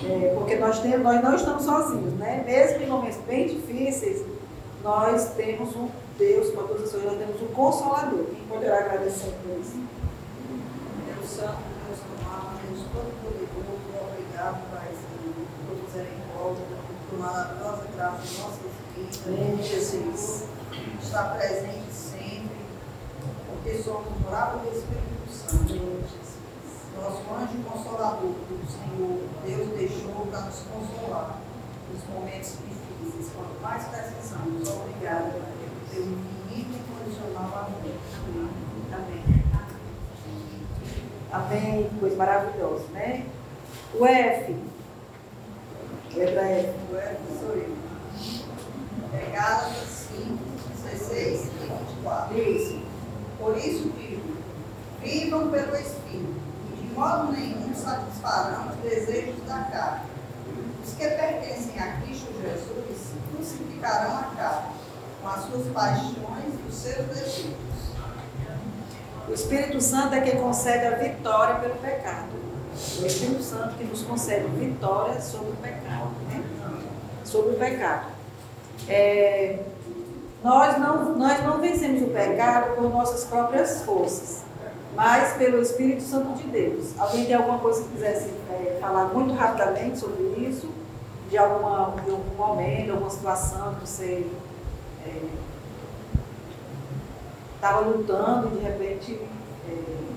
[0.03, 2.43] É, porque nós, temos, nós não estamos sozinhos, né?
[2.45, 4.23] Mesmo em momentos bem difíceis,
[4.83, 8.25] nós temos um Deus, com todas as coisas, nós temos um consolador.
[8.25, 9.79] Quem pode orar agradecendo por isso?
[11.05, 16.76] Deus Santo, Deus amado, Deus Todo-Poderoso, obrigado, Paizinho, por misericórdia,
[17.09, 19.21] por maravilhosa graça em nossas vidas.
[19.27, 20.43] Amém, Jesus.
[21.01, 22.57] Está presente sempre,
[23.47, 25.77] porque somos morados do Espírito Santo.
[26.95, 31.39] Nosso anjo consolador, que o Senhor, Deus deixou para nos consolar
[31.93, 34.67] nos momentos difíceis, quando mais precisamos.
[34.67, 38.49] Obrigada, por teu infinito e incondicional amor.
[38.93, 39.37] Amém.
[41.31, 43.25] Amém, coisa maravilhosa, né?
[43.93, 44.55] O F.
[46.15, 46.73] Letra F.
[46.89, 47.77] Agora sou eu.
[49.13, 50.37] É Gálatas 5,
[50.83, 51.49] 16 e
[51.99, 52.37] 24.
[52.37, 52.79] Isso.
[53.39, 54.37] Por isso digo,
[55.01, 56.41] Vivam pelo Espírito,
[56.73, 60.09] e de modo nenhum satisfarão os desejos da carne.
[60.83, 64.73] Os que pertencem a Cristo Jesus crucificarão a carne,
[65.21, 67.55] com as suas paixões e os seus desejos.
[69.29, 72.36] O Espírito Santo é quem concede a vitória pelo pecado.
[72.99, 76.11] O Espírito Santo que nos concede vitória sobre o pecado.
[76.29, 76.43] Né?
[77.23, 78.11] Sobre o pecado.
[78.87, 79.59] É,
[80.43, 84.43] nós, não, nós não vencemos o pecado por nossas próprias forças,
[84.95, 86.97] mas pelo Espírito Santo de Deus.
[86.99, 90.69] Alguém tem alguma coisa que quisesse é, falar muito rapidamente sobre isso?
[91.29, 94.25] De, alguma, de algum momento, alguma situação que você
[97.55, 99.21] estava é, lutando e de repente
[99.67, 100.07] é,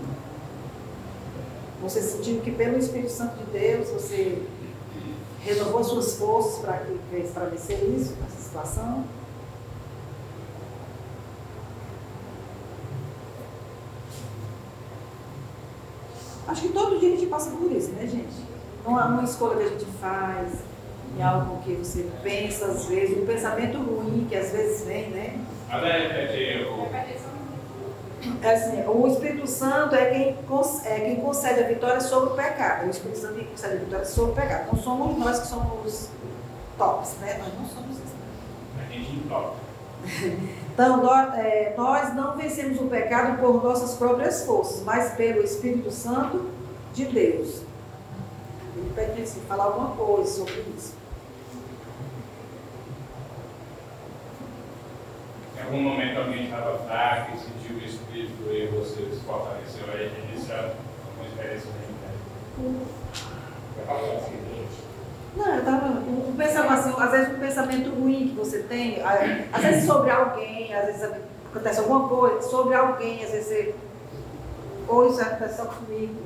[1.80, 4.42] você sentiu que pelo Espírito Santo de Deus você
[5.42, 9.04] renovou suas forças para vencer isso, essa situação?
[16.46, 18.50] Acho que todo dia a gente passa por isso, né, gente?
[18.84, 20.52] Não é uma escolha que a gente faz,
[21.16, 25.38] em algo que você pensa às vezes, um pensamento ruim que às vezes vem, né?
[25.70, 26.90] Até repetir o.
[28.42, 30.38] É assim, o Espírito Santo é quem,
[30.84, 32.86] é quem concede a vitória sobre o pecado.
[32.86, 34.66] O Espírito Santo é quem concede a vitória sobre o pecado.
[34.72, 36.08] Não somos nós que somos
[36.76, 37.38] tops, né?
[37.38, 38.14] Nós não somos isso.
[38.78, 39.56] A gente top.
[40.72, 45.90] Então, nós, é, nós não vencemos o pecado por nossas próprias forças, mas pelo Espírito
[45.90, 46.48] Santo
[46.94, 47.62] de Deus.
[48.76, 50.94] Ele pede assim, falar alguma coisa sobre isso.
[55.70, 60.50] Algum momento alguém estava fraco e sentiu o Espírito e você se fortaleceu aí, isso
[60.50, 60.72] é
[61.16, 62.76] uma experiência bem?
[65.36, 65.86] Não, eu tava.
[65.86, 69.00] Um pensamento assim, às vezes um pensamento ruim que você tem,
[69.52, 71.08] às vezes sobre alguém, às vezes
[71.50, 73.74] acontece alguma coisa, sobre alguém, às vezes você.
[74.88, 76.16] Ou isso acontece comigo.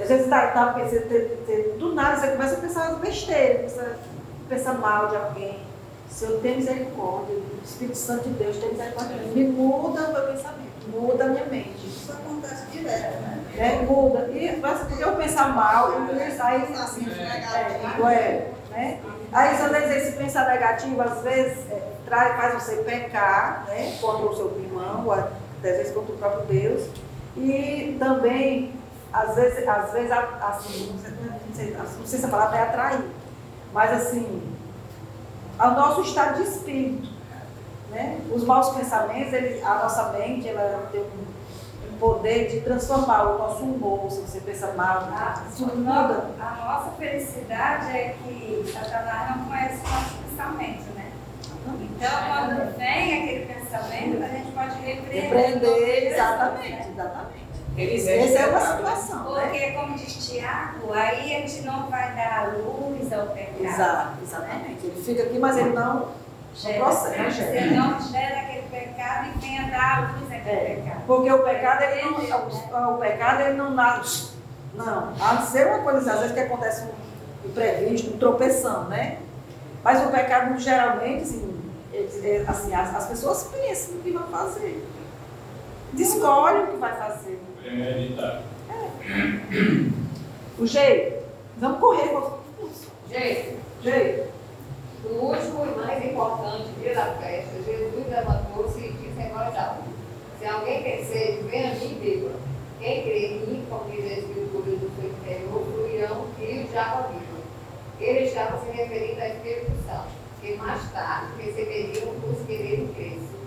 [0.00, 4.74] Às vezes tá, tá, você, do nada você começa a pensar besteira, começa a pensar
[4.78, 5.67] mal de alguém.
[6.10, 10.22] Se eu tenho misericórdia, o Espírito Santo de Deus tem misericórdia, me muda o meu
[10.22, 11.86] pensamento, muda a minha mente.
[11.86, 13.44] Isso acontece direto, né?
[13.56, 14.28] É, muda.
[14.32, 19.00] E porque eu pensar mal, eu pensar aí assim, é, é, né?
[19.32, 24.26] Aí, às vezes, esse pensar negativo, às vezes, é, traz, faz você pecar né, contra
[24.26, 25.26] o seu irmão, ou às
[25.60, 26.88] vezes contra o próprio Deus.
[27.36, 28.72] E também,
[29.12, 33.04] às vezes, às vezes assim, não sei, não sei se a palavra é atrair,
[33.72, 34.42] mas assim,
[35.58, 37.08] ao nosso estado de espírito.
[37.90, 38.20] Né?
[38.30, 43.64] Os maus pensamentos, ele, a nossa mente, ela tem um poder de transformar o nosso
[43.64, 46.30] humor, se você pensa mal, ah, isso muda.
[46.38, 51.10] A nossa felicidade é que Satanás não conhece o nosso pensamento, né?
[51.66, 55.22] Então, quando vem aquele pensamento, a gente pode repreender.
[55.22, 57.47] Repreender, exatamente, exatamente.
[57.84, 59.34] Essa é uma situação.
[59.34, 59.42] Né?
[59.42, 59.72] Porque, né?
[59.72, 63.64] como diz Tiago, aí a gente não vai dar luz ao pecado.
[63.64, 64.86] Exato, exatamente.
[64.86, 66.08] Ele fica aqui, mas ele não
[66.54, 67.30] gera, processa.
[67.30, 71.02] Você não gera aquele pecado e venha dar luz àquele é, pecado.
[71.06, 74.38] Porque o pecado, ele não, o, o pecado, ele não nasce.
[74.74, 79.18] Não, a ser uma coisa às vezes que acontece um imprevisto, um tropeção, né?
[79.82, 81.58] Mas o pecado, geralmente, assim,
[81.92, 84.86] é, assim as, as pessoas pensam no que vão fazer.
[85.96, 87.27] Escolhem o que vai fazer.
[87.68, 88.42] É.
[90.58, 91.24] O jeito.
[91.58, 92.16] Vamos correr.
[93.10, 93.58] Jeito.
[93.82, 94.28] Jeito.
[95.04, 99.82] O último e mais importante dia da festa, Jesus levantou-se e disse em voz alta:
[100.38, 102.30] Se alguém tem sede, venha a mim e beba.
[102.80, 107.08] Quem crê em mim, como diz a Escritura do seu interior, fluirão rios de água
[107.08, 107.38] viva.
[108.00, 110.08] Ele estava se referindo ao Espírito Santo,
[110.40, 113.37] que mais tarde receberiam os que nele crescem.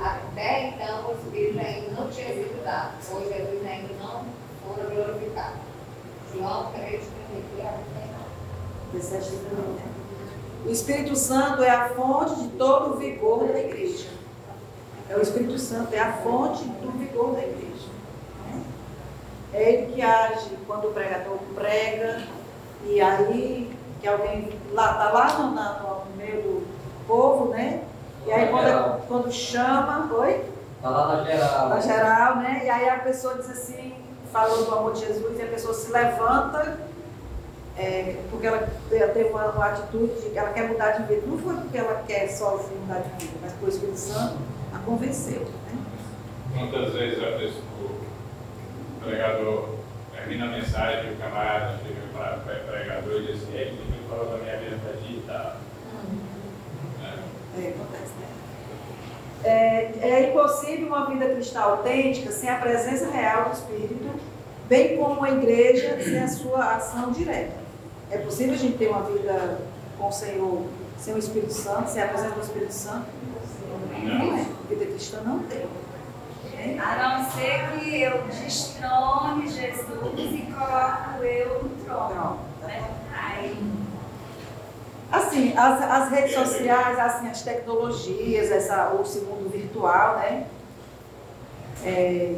[0.00, 4.24] Até então, o Espírito ainda não tinha sido dado, pois Jesus ainda não
[4.62, 5.56] fora glorificado.
[6.32, 7.72] João 3, 33 a
[8.92, 9.98] 39.
[10.66, 14.08] O Espírito Santo é a fonte de todo o vigor da igreja.
[15.08, 17.88] É o Espírito Santo, é a fonte do vigor da igreja.
[19.52, 22.22] É ele que age quando o pregador prega,
[22.84, 26.66] e aí que alguém lá está lá no, no, meio do
[27.06, 27.82] povo, né?
[28.28, 30.44] E aí quando, quando chama, oi?
[30.76, 31.68] Está lá na geral.
[31.70, 32.60] Na geral, né?
[32.62, 33.94] E aí a pessoa diz assim,
[34.30, 36.76] falou do amor de Jesus, e a pessoa se levanta
[37.78, 41.22] é, porque ela teve uma, uma, atitude de que ela quer mudar de vida.
[41.26, 44.36] Não foi porque ela quer sozinha mudar de vida, mas porque o Espírito Santo
[44.74, 45.40] a convenceu.
[45.40, 45.78] Né?
[46.52, 49.68] Quantas vezes a pessoa, o pregador
[50.12, 54.36] termina a mensagem, o camarada chega para o pregador e diz assim, ele falou da
[54.36, 55.67] minha vida para ti e tal.
[57.58, 58.28] É, acontece, né?
[59.44, 64.20] É, é impossível uma vida cristã autêntica sem a presença real do Espírito,
[64.68, 67.56] bem como uma igreja sem a sua ação direta.
[68.10, 69.58] É possível a gente ter uma vida
[69.98, 70.64] com o Senhor
[70.98, 73.06] sem o Espírito Santo, sem a presença do Espírito Santo?
[74.02, 74.46] Não é.
[74.68, 75.66] Vida cristã não tem.
[76.78, 82.14] A não ser que eu destrone Jesus e coloque eu no trono.
[82.14, 82.38] Pronto.
[82.62, 82.90] Né?
[83.16, 83.56] Aí,
[85.38, 90.46] Assim, as, as redes sociais, assim, as tecnologias, essa, esse mundo virtual, né?
[91.84, 92.34] É,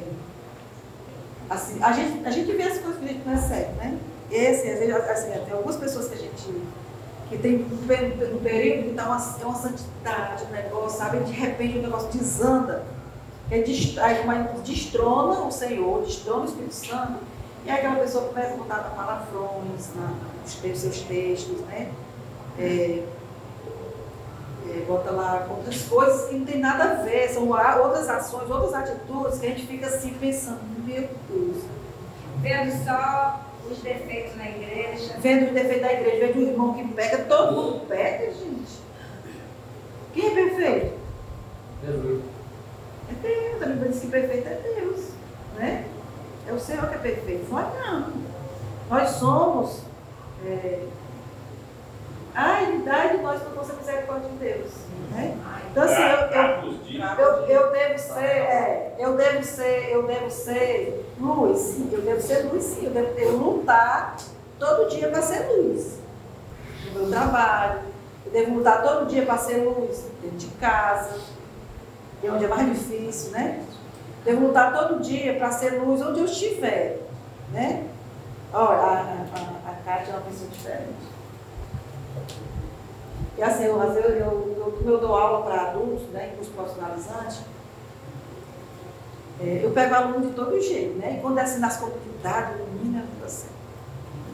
[1.49, 3.99] assim, a, gente, a gente vê as coisas que a gente não recebe, né?
[4.31, 6.63] Esse, às vezes, assim, tem algumas pessoas que a gente
[7.29, 11.21] que tem um, pe- período que tá uma, é uma santidade, um negócio, sabe?
[11.21, 12.83] De repente o negócio desanda.
[13.53, 13.59] É
[14.01, 14.23] aí
[14.65, 17.15] destrona o Senhor, destrona o Espírito Santo,
[17.65, 21.89] e aí aquela pessoa começa a botar palavrões na, nos te- seus textos, né?
[22.59, 23.03] É,
[24.69, 28.75] é, bota lá outras coisas que não tem nada a ver, são outras ações, outras
[28.75, 31.65] atitudes que a gente fica assim pensando, meu Deus,
[32.41, 33.41] vendo só
[33.71, 35.15] os defeitos na igreja.
[35.19, 38.81] vendo o defeito da igreja, vendo o irmão que pega, todo mundo pega, gente.
[40.13, 40.99] Quem é perfeito?
[41.85, 42.23] Jesus.
[43.11, 45.01] É Deus, a Bíblia diz que perfeito é Deus,
[45.57, 45.85] né?
[46.49, 48.13] É o Senhor que é perfeito, nós não.
[48.89, 49.83] Nós somos.
[50.45, 50.87] É...
[52.35, 54.71] Ai, dai de nós por nossa misericórdia de Deus.
[55.11, 55.37] Né?
[55.71, 61.07] Então assim, eu, eu, eu, eu devo ser, é, eu devo ser, eu devo ser
[61.19, 64.17] luz, sim, eu devo ser luz, sim, eu devo ter, lutar
[64.59, 65.99] todo dia para ser luz.
[66.87, 67.81] No meu trabalho,
[68.27, 71.21] eu devo lutar todo dia para ser luz, dentro de casa,
[72.21, 73.65] que é onde é mais difícil, né?
[74.25, 76.99] Devo lutar todo dia para ser luz onde eu estiver,
[77.53, 77.87] né?
[78.53, 81.21] Olha, a, a, a Kátia é uma pessoa diferente.
[83.39, 87.41] E assim, eu, eu, eu, eu, eu dou aula para adultos, né, em curso profissionalizante,
[89.41, 91.17] é, eu pego aluno de todo jeito, né?
[91.17, 92.59] E quando é assim nas comunidades,
[93.21, 93.55] tá certo.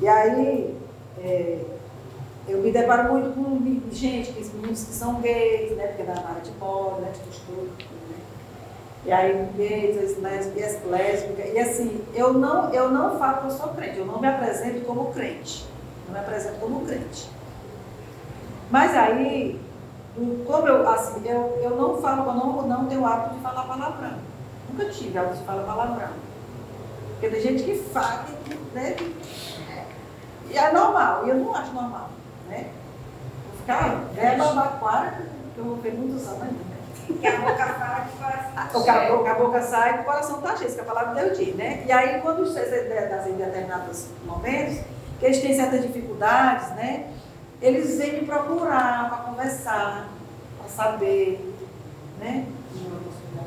[0.02, 0.76] E aí,
[1.22, 1.60] é,
[2.48, 3.56] eu me deparo muito com
[3.94, 5.86] gente, que meninos que são gays, né?
[5.88, 7.12] Porque é na área de moda, né?
[7.12, 8.16] De costura, né?
[9.04, 11.54] E aí, gays, lésbicas, lésbicas.
[11.54, 14.84] E assim, eu não, eu não falo que eu sou crente, eu não me apresento
[14.84, 15.64] como crente.
[16.06, 17.30] Não me apresento como crente.
[18.70, 19.60] Mas aí,
[20.46, 23.62] como eu, assim, eu, eu não falo, eu não, não tenho o hábito de falar
[23.62, 24.18] palavrão.
[24.70, 26.08] Nunca tive hábito de falar palavrão.
[27.12, 28.96] Porque tem gente que fala, que, né?
[30.50, 32.10] E é normal, e eu não acho normal,
[32.48, 32.70] né?
[33.46, 36.54] Vou ficar velha, babaquara, que eu vou ter muitos anos ainda.
[36.54, 36.76] né?
[37.20, 37.64] Que a boca
[38.06, 40.82] que o coração tá caboclo, a boca sai e o coração está cheio, isso que
[40.82, 41.84] a palavra de Deus diz, né?
[41.86, 42.70] E aí, quando vocês
[43.10, 44.80] das em determinados momentos,
[45.18, 47.10] que eles têm certas dificuldades, né?
[47.60, 50.08] Eles vêm me procurar para conversar,
[50.58, 51.54] para saber,
[52.18, 52.46] né?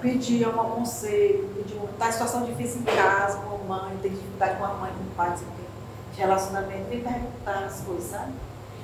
[0.02, 4.12] Pedir um conselho, pedir um, tá em situação difícil em casa, com a mãe, tem
[4.12, 8.32] dificuldade com a mãe, com o pai, de relacionamento, vem perguntar as coisas, sabe?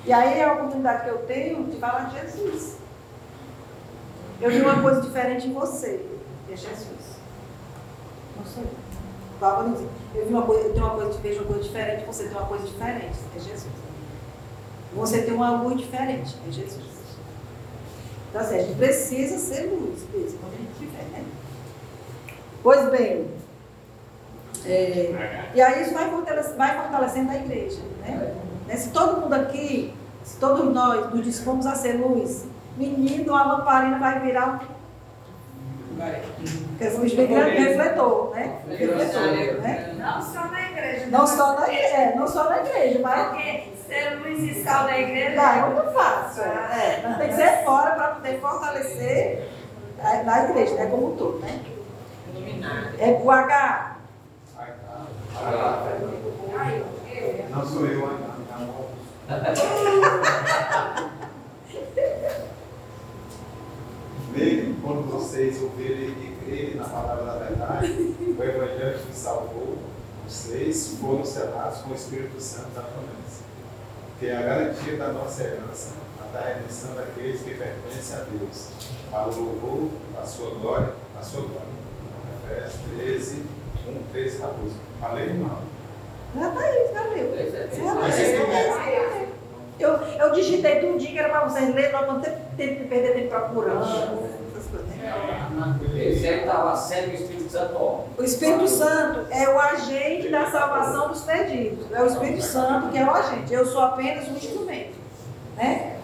[0.05, 2.77] E aí é a oportunidade que eu tenho de falar de Jesus.
[4.41, 6.05] Eu vi uma coisa diferente em você,
[6.45, 7.17] que é Jesus.
[8.37, 8.85] Não sou eu.
[10.13, 12.47] Eu vi uma coisa, eu tenho uma coisa, vejo uma coisa diferente, você tem uma
[12.47, 13.84] coisa diferente, que é Jesus.
[14.95, 16.95] Você tem uma luz diferente, é Jesus.
[18.29, 21.23] Então assim, a gente precisa ser luz mesmo, quando a gente tiver, né?
[22.63, 23.27] Pois bem,
[24.65, 28.35] é, e aí isso vai fortalecendo, vai fortalecendo a igreja, né?
[28.67, 28.75] Né?
[28.75, 29.93] Se todo mundo aqui,
[30.23, 32.45] se todos nós nos dispomos a ser luz,
[32.77, 34.75] menino, a lamparina vai virar um
[37.15, 38.59] Porque é refletor, né?
[38.67, 39.95] Refletor, né?
[39.97, 41.07] Não só na igreja.
[41.07, 44.83] Não só na igreja, é, não só na igreja, mas Porque ser luz e sal
[44.85, 46.43] na igreja Não, é muito fácil.
[46.43, 49.49] É, mas tem que ser fora para poder fortalecer
[50.01, 50.85] a- na igreja, né?
[50.87, 51.61] Como um todo, né?
[52.99, 53.95] É o H.
[57.49, 58.25] Não sou eu, ainda.
[64.33, 69.77] Nele, quando vocês ouvirem e crerem na palavra da verdade, o Evangelho que salvou
[70.27, 73.43] vocês foram selados com o Espírito Santo da promessa,
[74.19, 78.69] que é a garantia da nossa herança, a da redenção daqueles que pertencem a Deus,
[79.11, 81.75] para o louvor da sua glória, da sua glória.
[82.45, 83.43] Efésios 13,
[83.87, 84.75] 1, 13, 14.
[85.01, 85.57] Falei, irmão?
[86.35, 87.33] Já tá aí, valeu.
[87.35, 89.29] É- Já tá aí.
[89.77, 93.29] Eu, eu digitei tudo que era para vocês lerem, não ter tempo de perder tempo
[93.29, 93.83] procurando.
[93.83, 94.89] Essas coisas,
[96.29, 98.03] aí estava sendo o Espírito Santo.
[98.17, 101.89] O Espírito Santo é o agente da salvação dos perdidos.
[101.91, 103.53] É o Espírito Santo que é o agente.
[103.53, 104.95] Eu sou apenas um instrumento.
[105.55, 105.97] Né?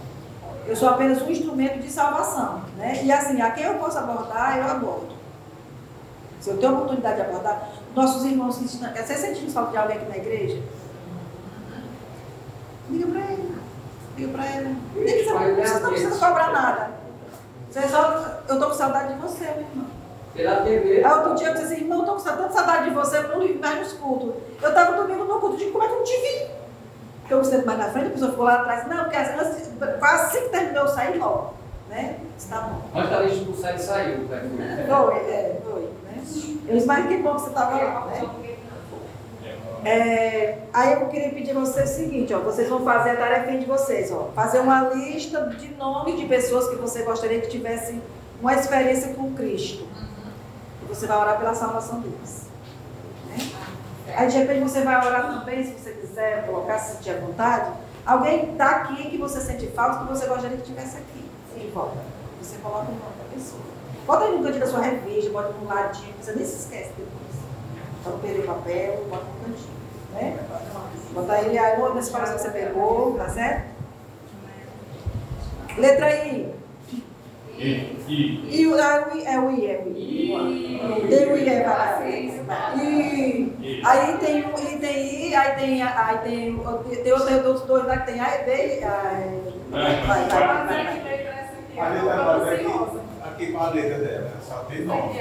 [0.66, 2.62] Eu sou apenas um instrumento de salvação.
[2.78, 3.02] Né?
[3.04, 5.16] E assim, a quem eu posso abordar, eu abordo.
[6.40, 8.92] Se eu tenho a oportunidade de abordar, nossos irmãos que estão.
[8.92, 10.64] Você sentindo falta de alguém aqui na igreja?
[12.90, 13.56] Liga para ele.
[14.18, 14.76] Liga para ele.
[14.96, 16.92] Você, você não precisa cobrar nada.
[17.70, 20.01] Você só, eu estou com saudade de você, meu irmão.
[20.34, 21.04] Pela TV.
[21.04, 23.40] Aí outro dia eu disse assim, irmão, tô com tanta saudade de você, eu não
[23.40, 24.34] vim mais nos cultos.
[24.62, 26.48] Eu estava domingo no culto, eu digo, como é que eu não te vi?
[27.22, 30.24] Porque eu sento mais na frente, a pessoa ficou lá atrás, não, porque assim, quase
[30.38, 31.54] assim que terminou, eu saí logo.
[31.90, 32.18] Né?
[32.38, 32.82] Disse, Tá bom.
[32.94, 34.18] Mas estava expulsado e saiu.
[34.20, 34.86] né?
[34.88, 35.82] Foi, é, foi.
[35.82, 36.24] Né?
[36.68, 38.06] Eu disse, mas que bom que você estava lá.
[38.06, 38.30] Né?
[39.84, 43.58] É, aí eu queria pedir a vocês o seguinte, ó, vocês vão fazer a tarefa
[43.58, 48.00] de vocês, ó, fazer uma lista de nomes de pessoas que você gostaria que tivessem
[48.40, 49.84] uma experiência com Cristo.
[50.92, 52.48] Você vai orar pela salvação deles.
[53.28, 53.50] Né?
[54.14, 57.72] Aí de repente você vai orar também, se você quiser colocar, se sentir à vontade.
[58.06, 61.32] Alguém está aqui que você sente falta, que você gostaria que tivesse aqui.
[61.54, 61.98] Sim, volta.
[62.42, 63.62] Você coloca o nome da pessoa.
[64.06, 67.32] Bota aí no cantinho da sua revista, bota no ladinho, você nem se esquece depois.
[68.06, 69.82] Não perder o papel, bota no cantinho.
[70.14, 70.40] Né?
[71.14, 73.72] Bota ele aí nesse espaço que você pegou, tá certo?
[75.78, 76.61] Letra I.
[77.64, 81.06] E, e, E o, é o I, é o I, é o I.
[81.10, 82.76] Tem o I, é vai.
[82.76, 83.82] I.
[83.86, 86.60] Aí tem o I, tem I, aí tem, aí tem,
[87.04, 88.80] tem outros outros dois lá que tem A e B.
[88.80, 91.22] e A, e- Vai, vai, vai, vai.
[91.78, 92.66] A letra nove aqui,
[93.24, 95.20] aqui com a letra dela, só tem nove.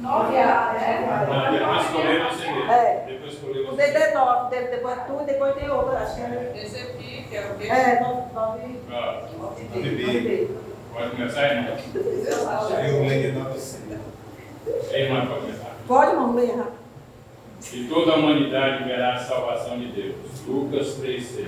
[0.00, 1.26] Nove A, né?
[1.28, 2.46] não, depois escolher você.
[2.72, 3.04] É.
[3.08, 5.96] Depois escolher O você D é 9, de- depois é tu e depois tem outro,
[5.96, 6.52] acho que é.
[6.62, 7.66] Esse aqui, que é o quê?
[7.68, 10.48] É, 9 Ó, B.
[10.98, 11.76] Pode começar, irmão?
[12.76, 13.78] Aí o leia nove C.
[14.90, 15.76] É, irmã, pode começar.
[15.86, 16.72] Pode, irmão, rápido.
[17.72, 20.16] E toda a humanidade verá a salvação de Deus.
[20.48, 21.46] Lucas 3,6.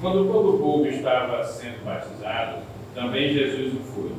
[0.00, 2.58] Quando todo o povo estava sendo batizado,
[2.94, 4.12] também Jesus o foi.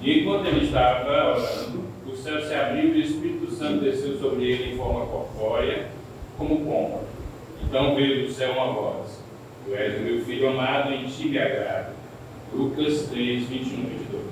[0.00, 4.50] E enquanto ele estava orando, o céu se abriu e o Espírito Santo desceu sobre
[4.50, 5.88] ele em forma corpórea,
[6.38, 7.00] como pomba.
[7.62, 9.22] Então veio do céu uma voz:
[9.66, 11.97] Tu és o meu filho amado, em ti me agrado.
[12.52, 14.22] Lucas 3, 21 e 22.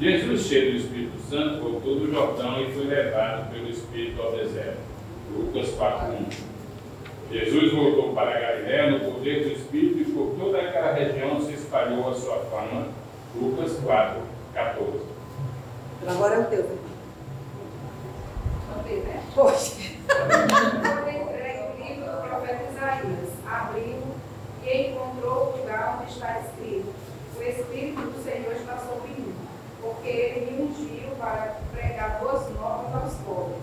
[0.00, 4.78] Jesus, cheio do Espírito Santo, voltou do Jordão e foi levado pelo Espírito ao deserto.
[5.36, 6.26] Lucas 4, 1.
[7.30, 11.52] Jesus voltou para a Galiléia no poder do Espírito e por toda aquela região se
[11.52, 12.88] espalhou a sua fama.
[13.36, 14.20] Lucas 4,
[14.54, 14.90] 14.
[16.06, 16.62] Agora é o teu.
[19.04, 19.22] né?
[19.34, 19.76] Poxa.
[20.08, 24.02] Eu entrei o livro do profeta Isaías, abriu
[24.64, 26.88] e encontrou o lugar onde está escrito:
[27.40, 29.34] O Espírito do Senhor está sobre mim,
[29.80, 33.62] porque ele me ungiu para pregar boas novas aos pobres.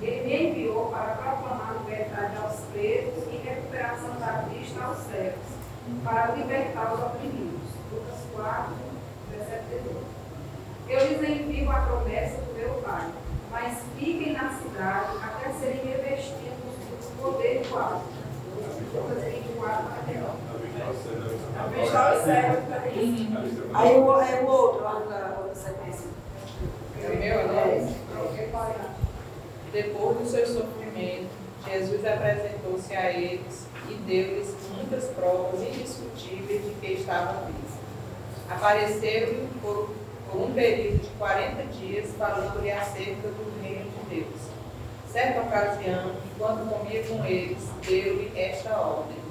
[0.00, 5.42] Ele me enviou para proclamar liberdade aos presos e recuperação da vista aos cegos,
[6.04, 7.68] para libertar os oprimidos.
[7.90, 8.74] Lucas 4,
[9.32, 10.06] 17 18.
[10.88, 13.10] Eu lhes envio a promessa do meu Pai,
[13.50, 16.76] mas fiquem na cidade até serem revestidos
[17.10, 18.15] do poder do alto.
[20.86, 23.28] Lucas 24, até Fechar os céus também.
[23.74, 26.10] Aí o, é o outro, lá na outra sequência.
[27.04, 27.94] Primeiro, né?
[29.72, 31.28] Depois do seu sofrimento,
[31.68, 37.78] Jesus apresentou-se a eles e deu-lhes muitas provas indiscutíveis de que estava vivo.
[38.48, 39.90] Apareceu-lhe por,
[40.30, 44.40] por um período de 40 dias, falando-lhe acerca do reino de Deus.
[45.10, 49.25] Certa ocasião, enquanto comia com eles, deu-lhe esta ordem: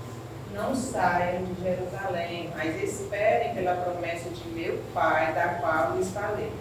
[0.53, 6.51] Não saiam de Jerusalém, mas esperem pela promessa de meu Pai, da qual lhes falei.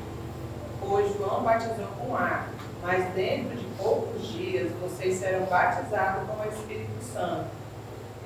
[0.80, 2.48] Pois João batizou com água,
[2.82, 7.46] mas dentro de poucos dias vocês serão batizados com o Espírito Santo.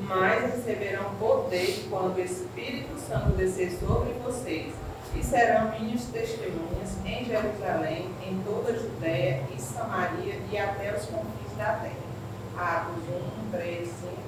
[0.01, 4.73] Mas receberão poder quando o Espírito Santo descer sobre vocês,
[5.15, 11.07] e serão minhas testemunhas em Jerusalém, em toda a Judéia e Samaria e até os
[11.07, 12.09] confins da terra.
[12.57, 13.03] Atos
[13.49, 14.28] 1, 3, 5 a 8.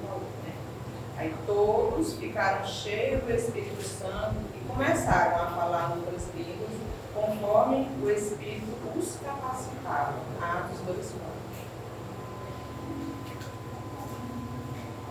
[1.21, 6.71] Aí todos ficaram cheios do Espírito Santo e começaram a falar outras línguas,
[7.13, 8.65] conforme o Espírito
[8.97, 10.15] os capacitava.
[10.41, 11.31] Atos 2, 4.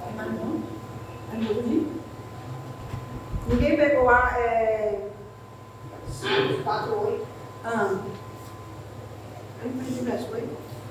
[0.04, 0.62] Tem mais um?
[1.30, 2.00] Tem mais um?
[3.46, 4.36] Ninguém pegou a.
[4.36, 5.10] É...
[6.10, 6.60] Seis.
[6.64, 7.26] 4, 8.
[7.64, 7.98] Ah.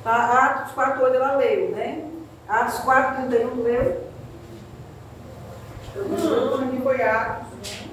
[0.01, 2.09] Tá, Atos 4, 8 ela leu, né?
[2.47, 4.08] Atos 4, 31 leu.
[5.99, 7.89] Eu O último aqui foi Atos 5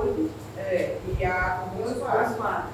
[0.00, 0.30] 8.
[0.56, 2.34] é, e Atos 2, 4.
[2.34, 2.64] 4.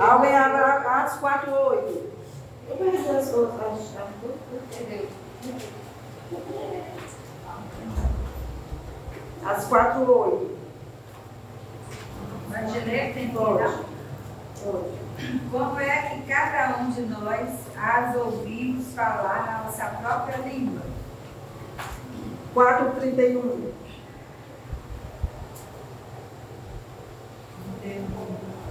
[0.00, 2.12] Alguém abra Atos 4, 8.
[2.70, 3.94] Eu perdi as outras.
[4.72, 5.08] Entendeu?
[9.44, 10.58] As quatro oito.
[12.50, 13.58] Pode ler, tem que Pode.
[13.62, 13.80] dar.
[15.50, 20.82] Como é que cada um de nós as ouvimos falar na nossa própria língua?
[22.58, 23.70] 4,31.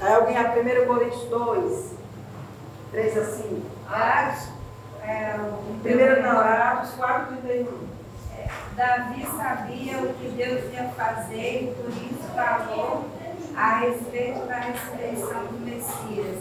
[0.02, 1.94] Aí alguém, a 1 Coríntios 2,
[2.92, 3.62] 3 a 5.
[3.90, 4.50] Atos,
[5.02, 5.40] é,
[5.82, 7.88] Primeiro não, Atos 4,31.
[8.76, 13.06] Davi sabia o que Deus ia fazer e por isso falou
[13.56, 16.40] a respeito da ressurreição do Messias.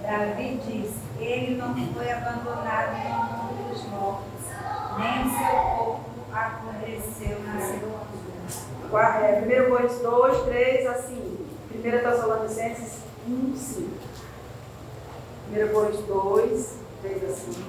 [0.00, 4.46] Davi disse: Ele não foi abandonado no mundo dos mortos,
[4.96, 5.95] nem o seu corpo
[6.36, 7.96] apodreceu na sepultura.
[8.90, 11.36] Qua- é, 1 Coríntios 2, 3 a 5.
[11.74, 13.90] 1 Tessalonicenses 1, 5.
[15.50, 17.60] 1 Coríntios 2, 3 a 5.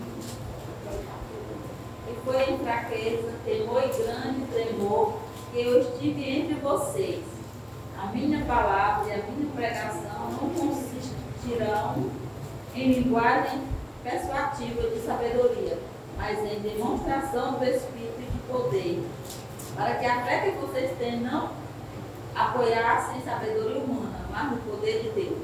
[2.09, 5.13] E foi em fraqueza, temor e grande tremor
[5.51, 7.23] que eu estive entre vocês.
[8.01, 12.11] A minha palavra e a minha pregação não consistirão
[12.75, 13.61] em linguagem
[14.03, 15.79] persuativa de sabedoria,
[16.17, 19.03] mas em demonstração do Espírito e de poder,
[19.75, 21.51] para que a fé que vocês têm não
[22.35, 25.39] apoiasse em sabedoria humana, mas no poder de Deus.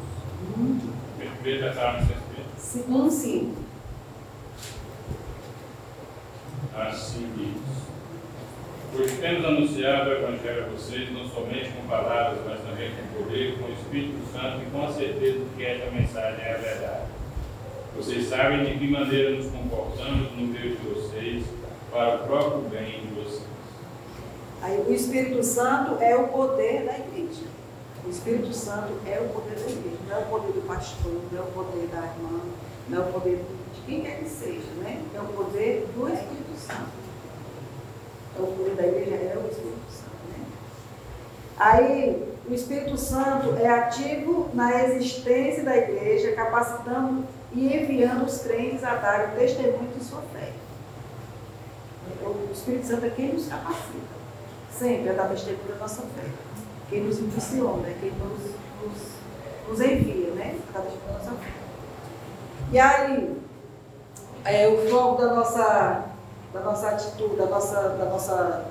[2.87, 3.63] 1, 5.
[6.75, 7.83] Assim diz.
[8.95, 13.57] Pois temos anunciado o Evangelho a vocês, não somente com palavras, mas também com poder,
[13.57, 17.22] com o Espírito Santo e com a certeza de que esta mensagem é a verdade.
[17.95, 21.45] Vocês sabem de que maneira nos comportamos no meio de vocês,
[21.91, 23.43] para o próprio bem de vocês.
[24.63, 27.43] Aí o Espírito Santo é o poder da igreja.
[28.03, 29.97] O Espírito Santo é o poder da igreja.
[30.09, 32.39] Não é o poder do pastor, não é o poder da irmã,
[32.89, 34.99] não é o poder de quem quer que seja, né?
[35.13, 37.03] É o poder do Espírito Santo.
[38.39, 40.45] É o poder da igreja, é o Espírito Santo, né?
[41.57, 47.23] Aí, o Espírito Santo é ativo na existência da igreja, capacitando
[47.53, 50.51] e enviando os crentes a dar o testemunho de sua fé.
[52.21, 54.13] O Espírito Santo é quem nos capacita
[54.71, 56.29] sempre a dar testemunho da nossa fé.
[56.89, 58.39] Quem nos impulsiona, é quem nos,
[58.81, 60.55] nos, nos envia, né?
[60.69, 61.51] A dar testemunho da nossa fé.
[62.71, 63.37] E aí,
[64.45, 66.05] é, o foco da nossa,
[66.53, 68.65] da nossa atitude, da nossa, da nossa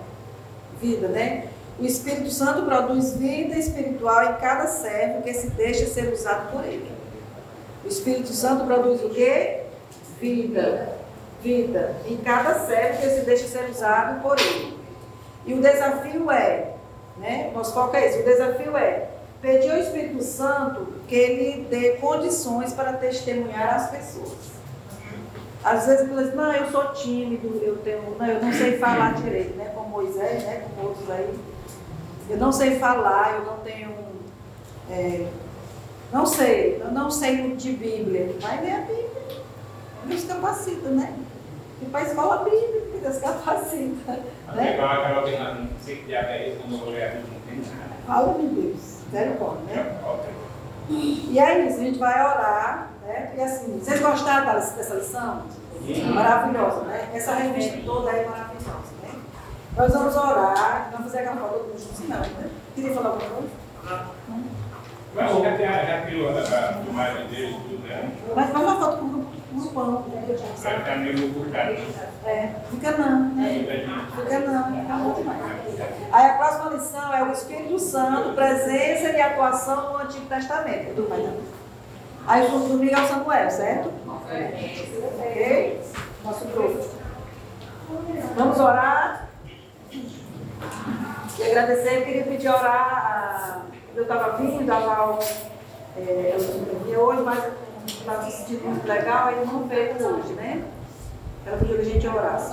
[0.80, 1.48] vida, né?
[1.78, 6.64] O Espírito Santo produz vida espiritual em cada servo que se deixa ser usado por
[6.64, 7.01] ele.
[7.84, 9.60] O Espírito Santo produz o quê?
[10.20, 10.96] Vida.
[11.42, 11.96] Vida.
[12.06, 14.78] Em cada servo que se deixa ser usado por ele.
[15.44, 16.74] E o desafio é,
[17.16, 17.50] né?
[17.52, 18.20] Nosso foco é esse.
[18.20, 19.08] O desafio é
[19.40, 24.52] pedir ao Espírito Santo que ele dê condições para testemunhar às pessoas.
[25.64, 29.14] Às vezes você diz, não, eu sou tímido, eu tenho, não, eu não sei falar
[29.14, 29.70] direito, né?
[29.74, 30.64] Como Moisés, né?
[30.64, 31.38] Como outros aí.
[32.30, 33.90] Eu não sei falar, eu não tenho.
[34.90, 35.26] é,
[36.12, 38.34] não sei, eu não sei muito de Bíblia.
[38.42, 39.10] Mas nem a Bíblia
[40.06, 41.14] nos capacita, né?
[41.80, 44.20] E para a escola bíblica que Deus capacita.
[44.46, 44.74] Até Né?
[44.74, 47.40] igual aquela que não sei que diabo é esse, quando eu olhei a Bíblia, não
[47.40, 47.92] tem nada.
[48.06, 48.98] Fala de Deus.
[49.10, 49.98] Zero bom, né?
[50.04, 50.30] Ok.
[50.88, 53.32] E é isso, a gente vai orar, né?
[53.36, 55.42] E assim, vocês gostaram dessa lição?
[56.14, 57.10] Maravilhosa, né?
[57.14, 59.10] Essa revista toda é maravilhosa, né?
[59.76, 62.50] Nós vamos orar, vamos fazer aquela foto do não, né?
[62.74, 63.62] Queria falar alguma coisa?
[65.14, 68.10] Mas você já, tem, a- já tirou a, a filmagem dele e tudo, né?
[68.34, 70.36] Mas faz uma foto com o grupo, com o grupão, né?
[70.58, 71.76] Vai ficar meio bucado.
[72.24, 73.64] É, fica não, né?
[74.16, 75.40] Fica não, fica muito demais.
[76.12, 80.94] Aí a próxima lição é o Espírito Santo, presença e atuação no Antigo Testamento.
[80.94, 81.40] Tudo bem, né?
[82.26, 83.90] Aí o é o Samuel, certo?
[84.08, 85.80] Ok?
[86.24, 86.88] Nosso grupo.
[88.36, 89.28] Vamos orar.
[91.38, 93.62] E agradecer, eu queria pedir orar.
[93.66, 95.18] a- Eu estava vindo, a Val,
[95.98, 96.36] é,
[96.86, 97.52] eu hoje, mas
[97.86, 100.64] estava me sentindo muito legal, aí não veio hoje, né?
[101.44, 102.50] Ela pediu que a gente orasse.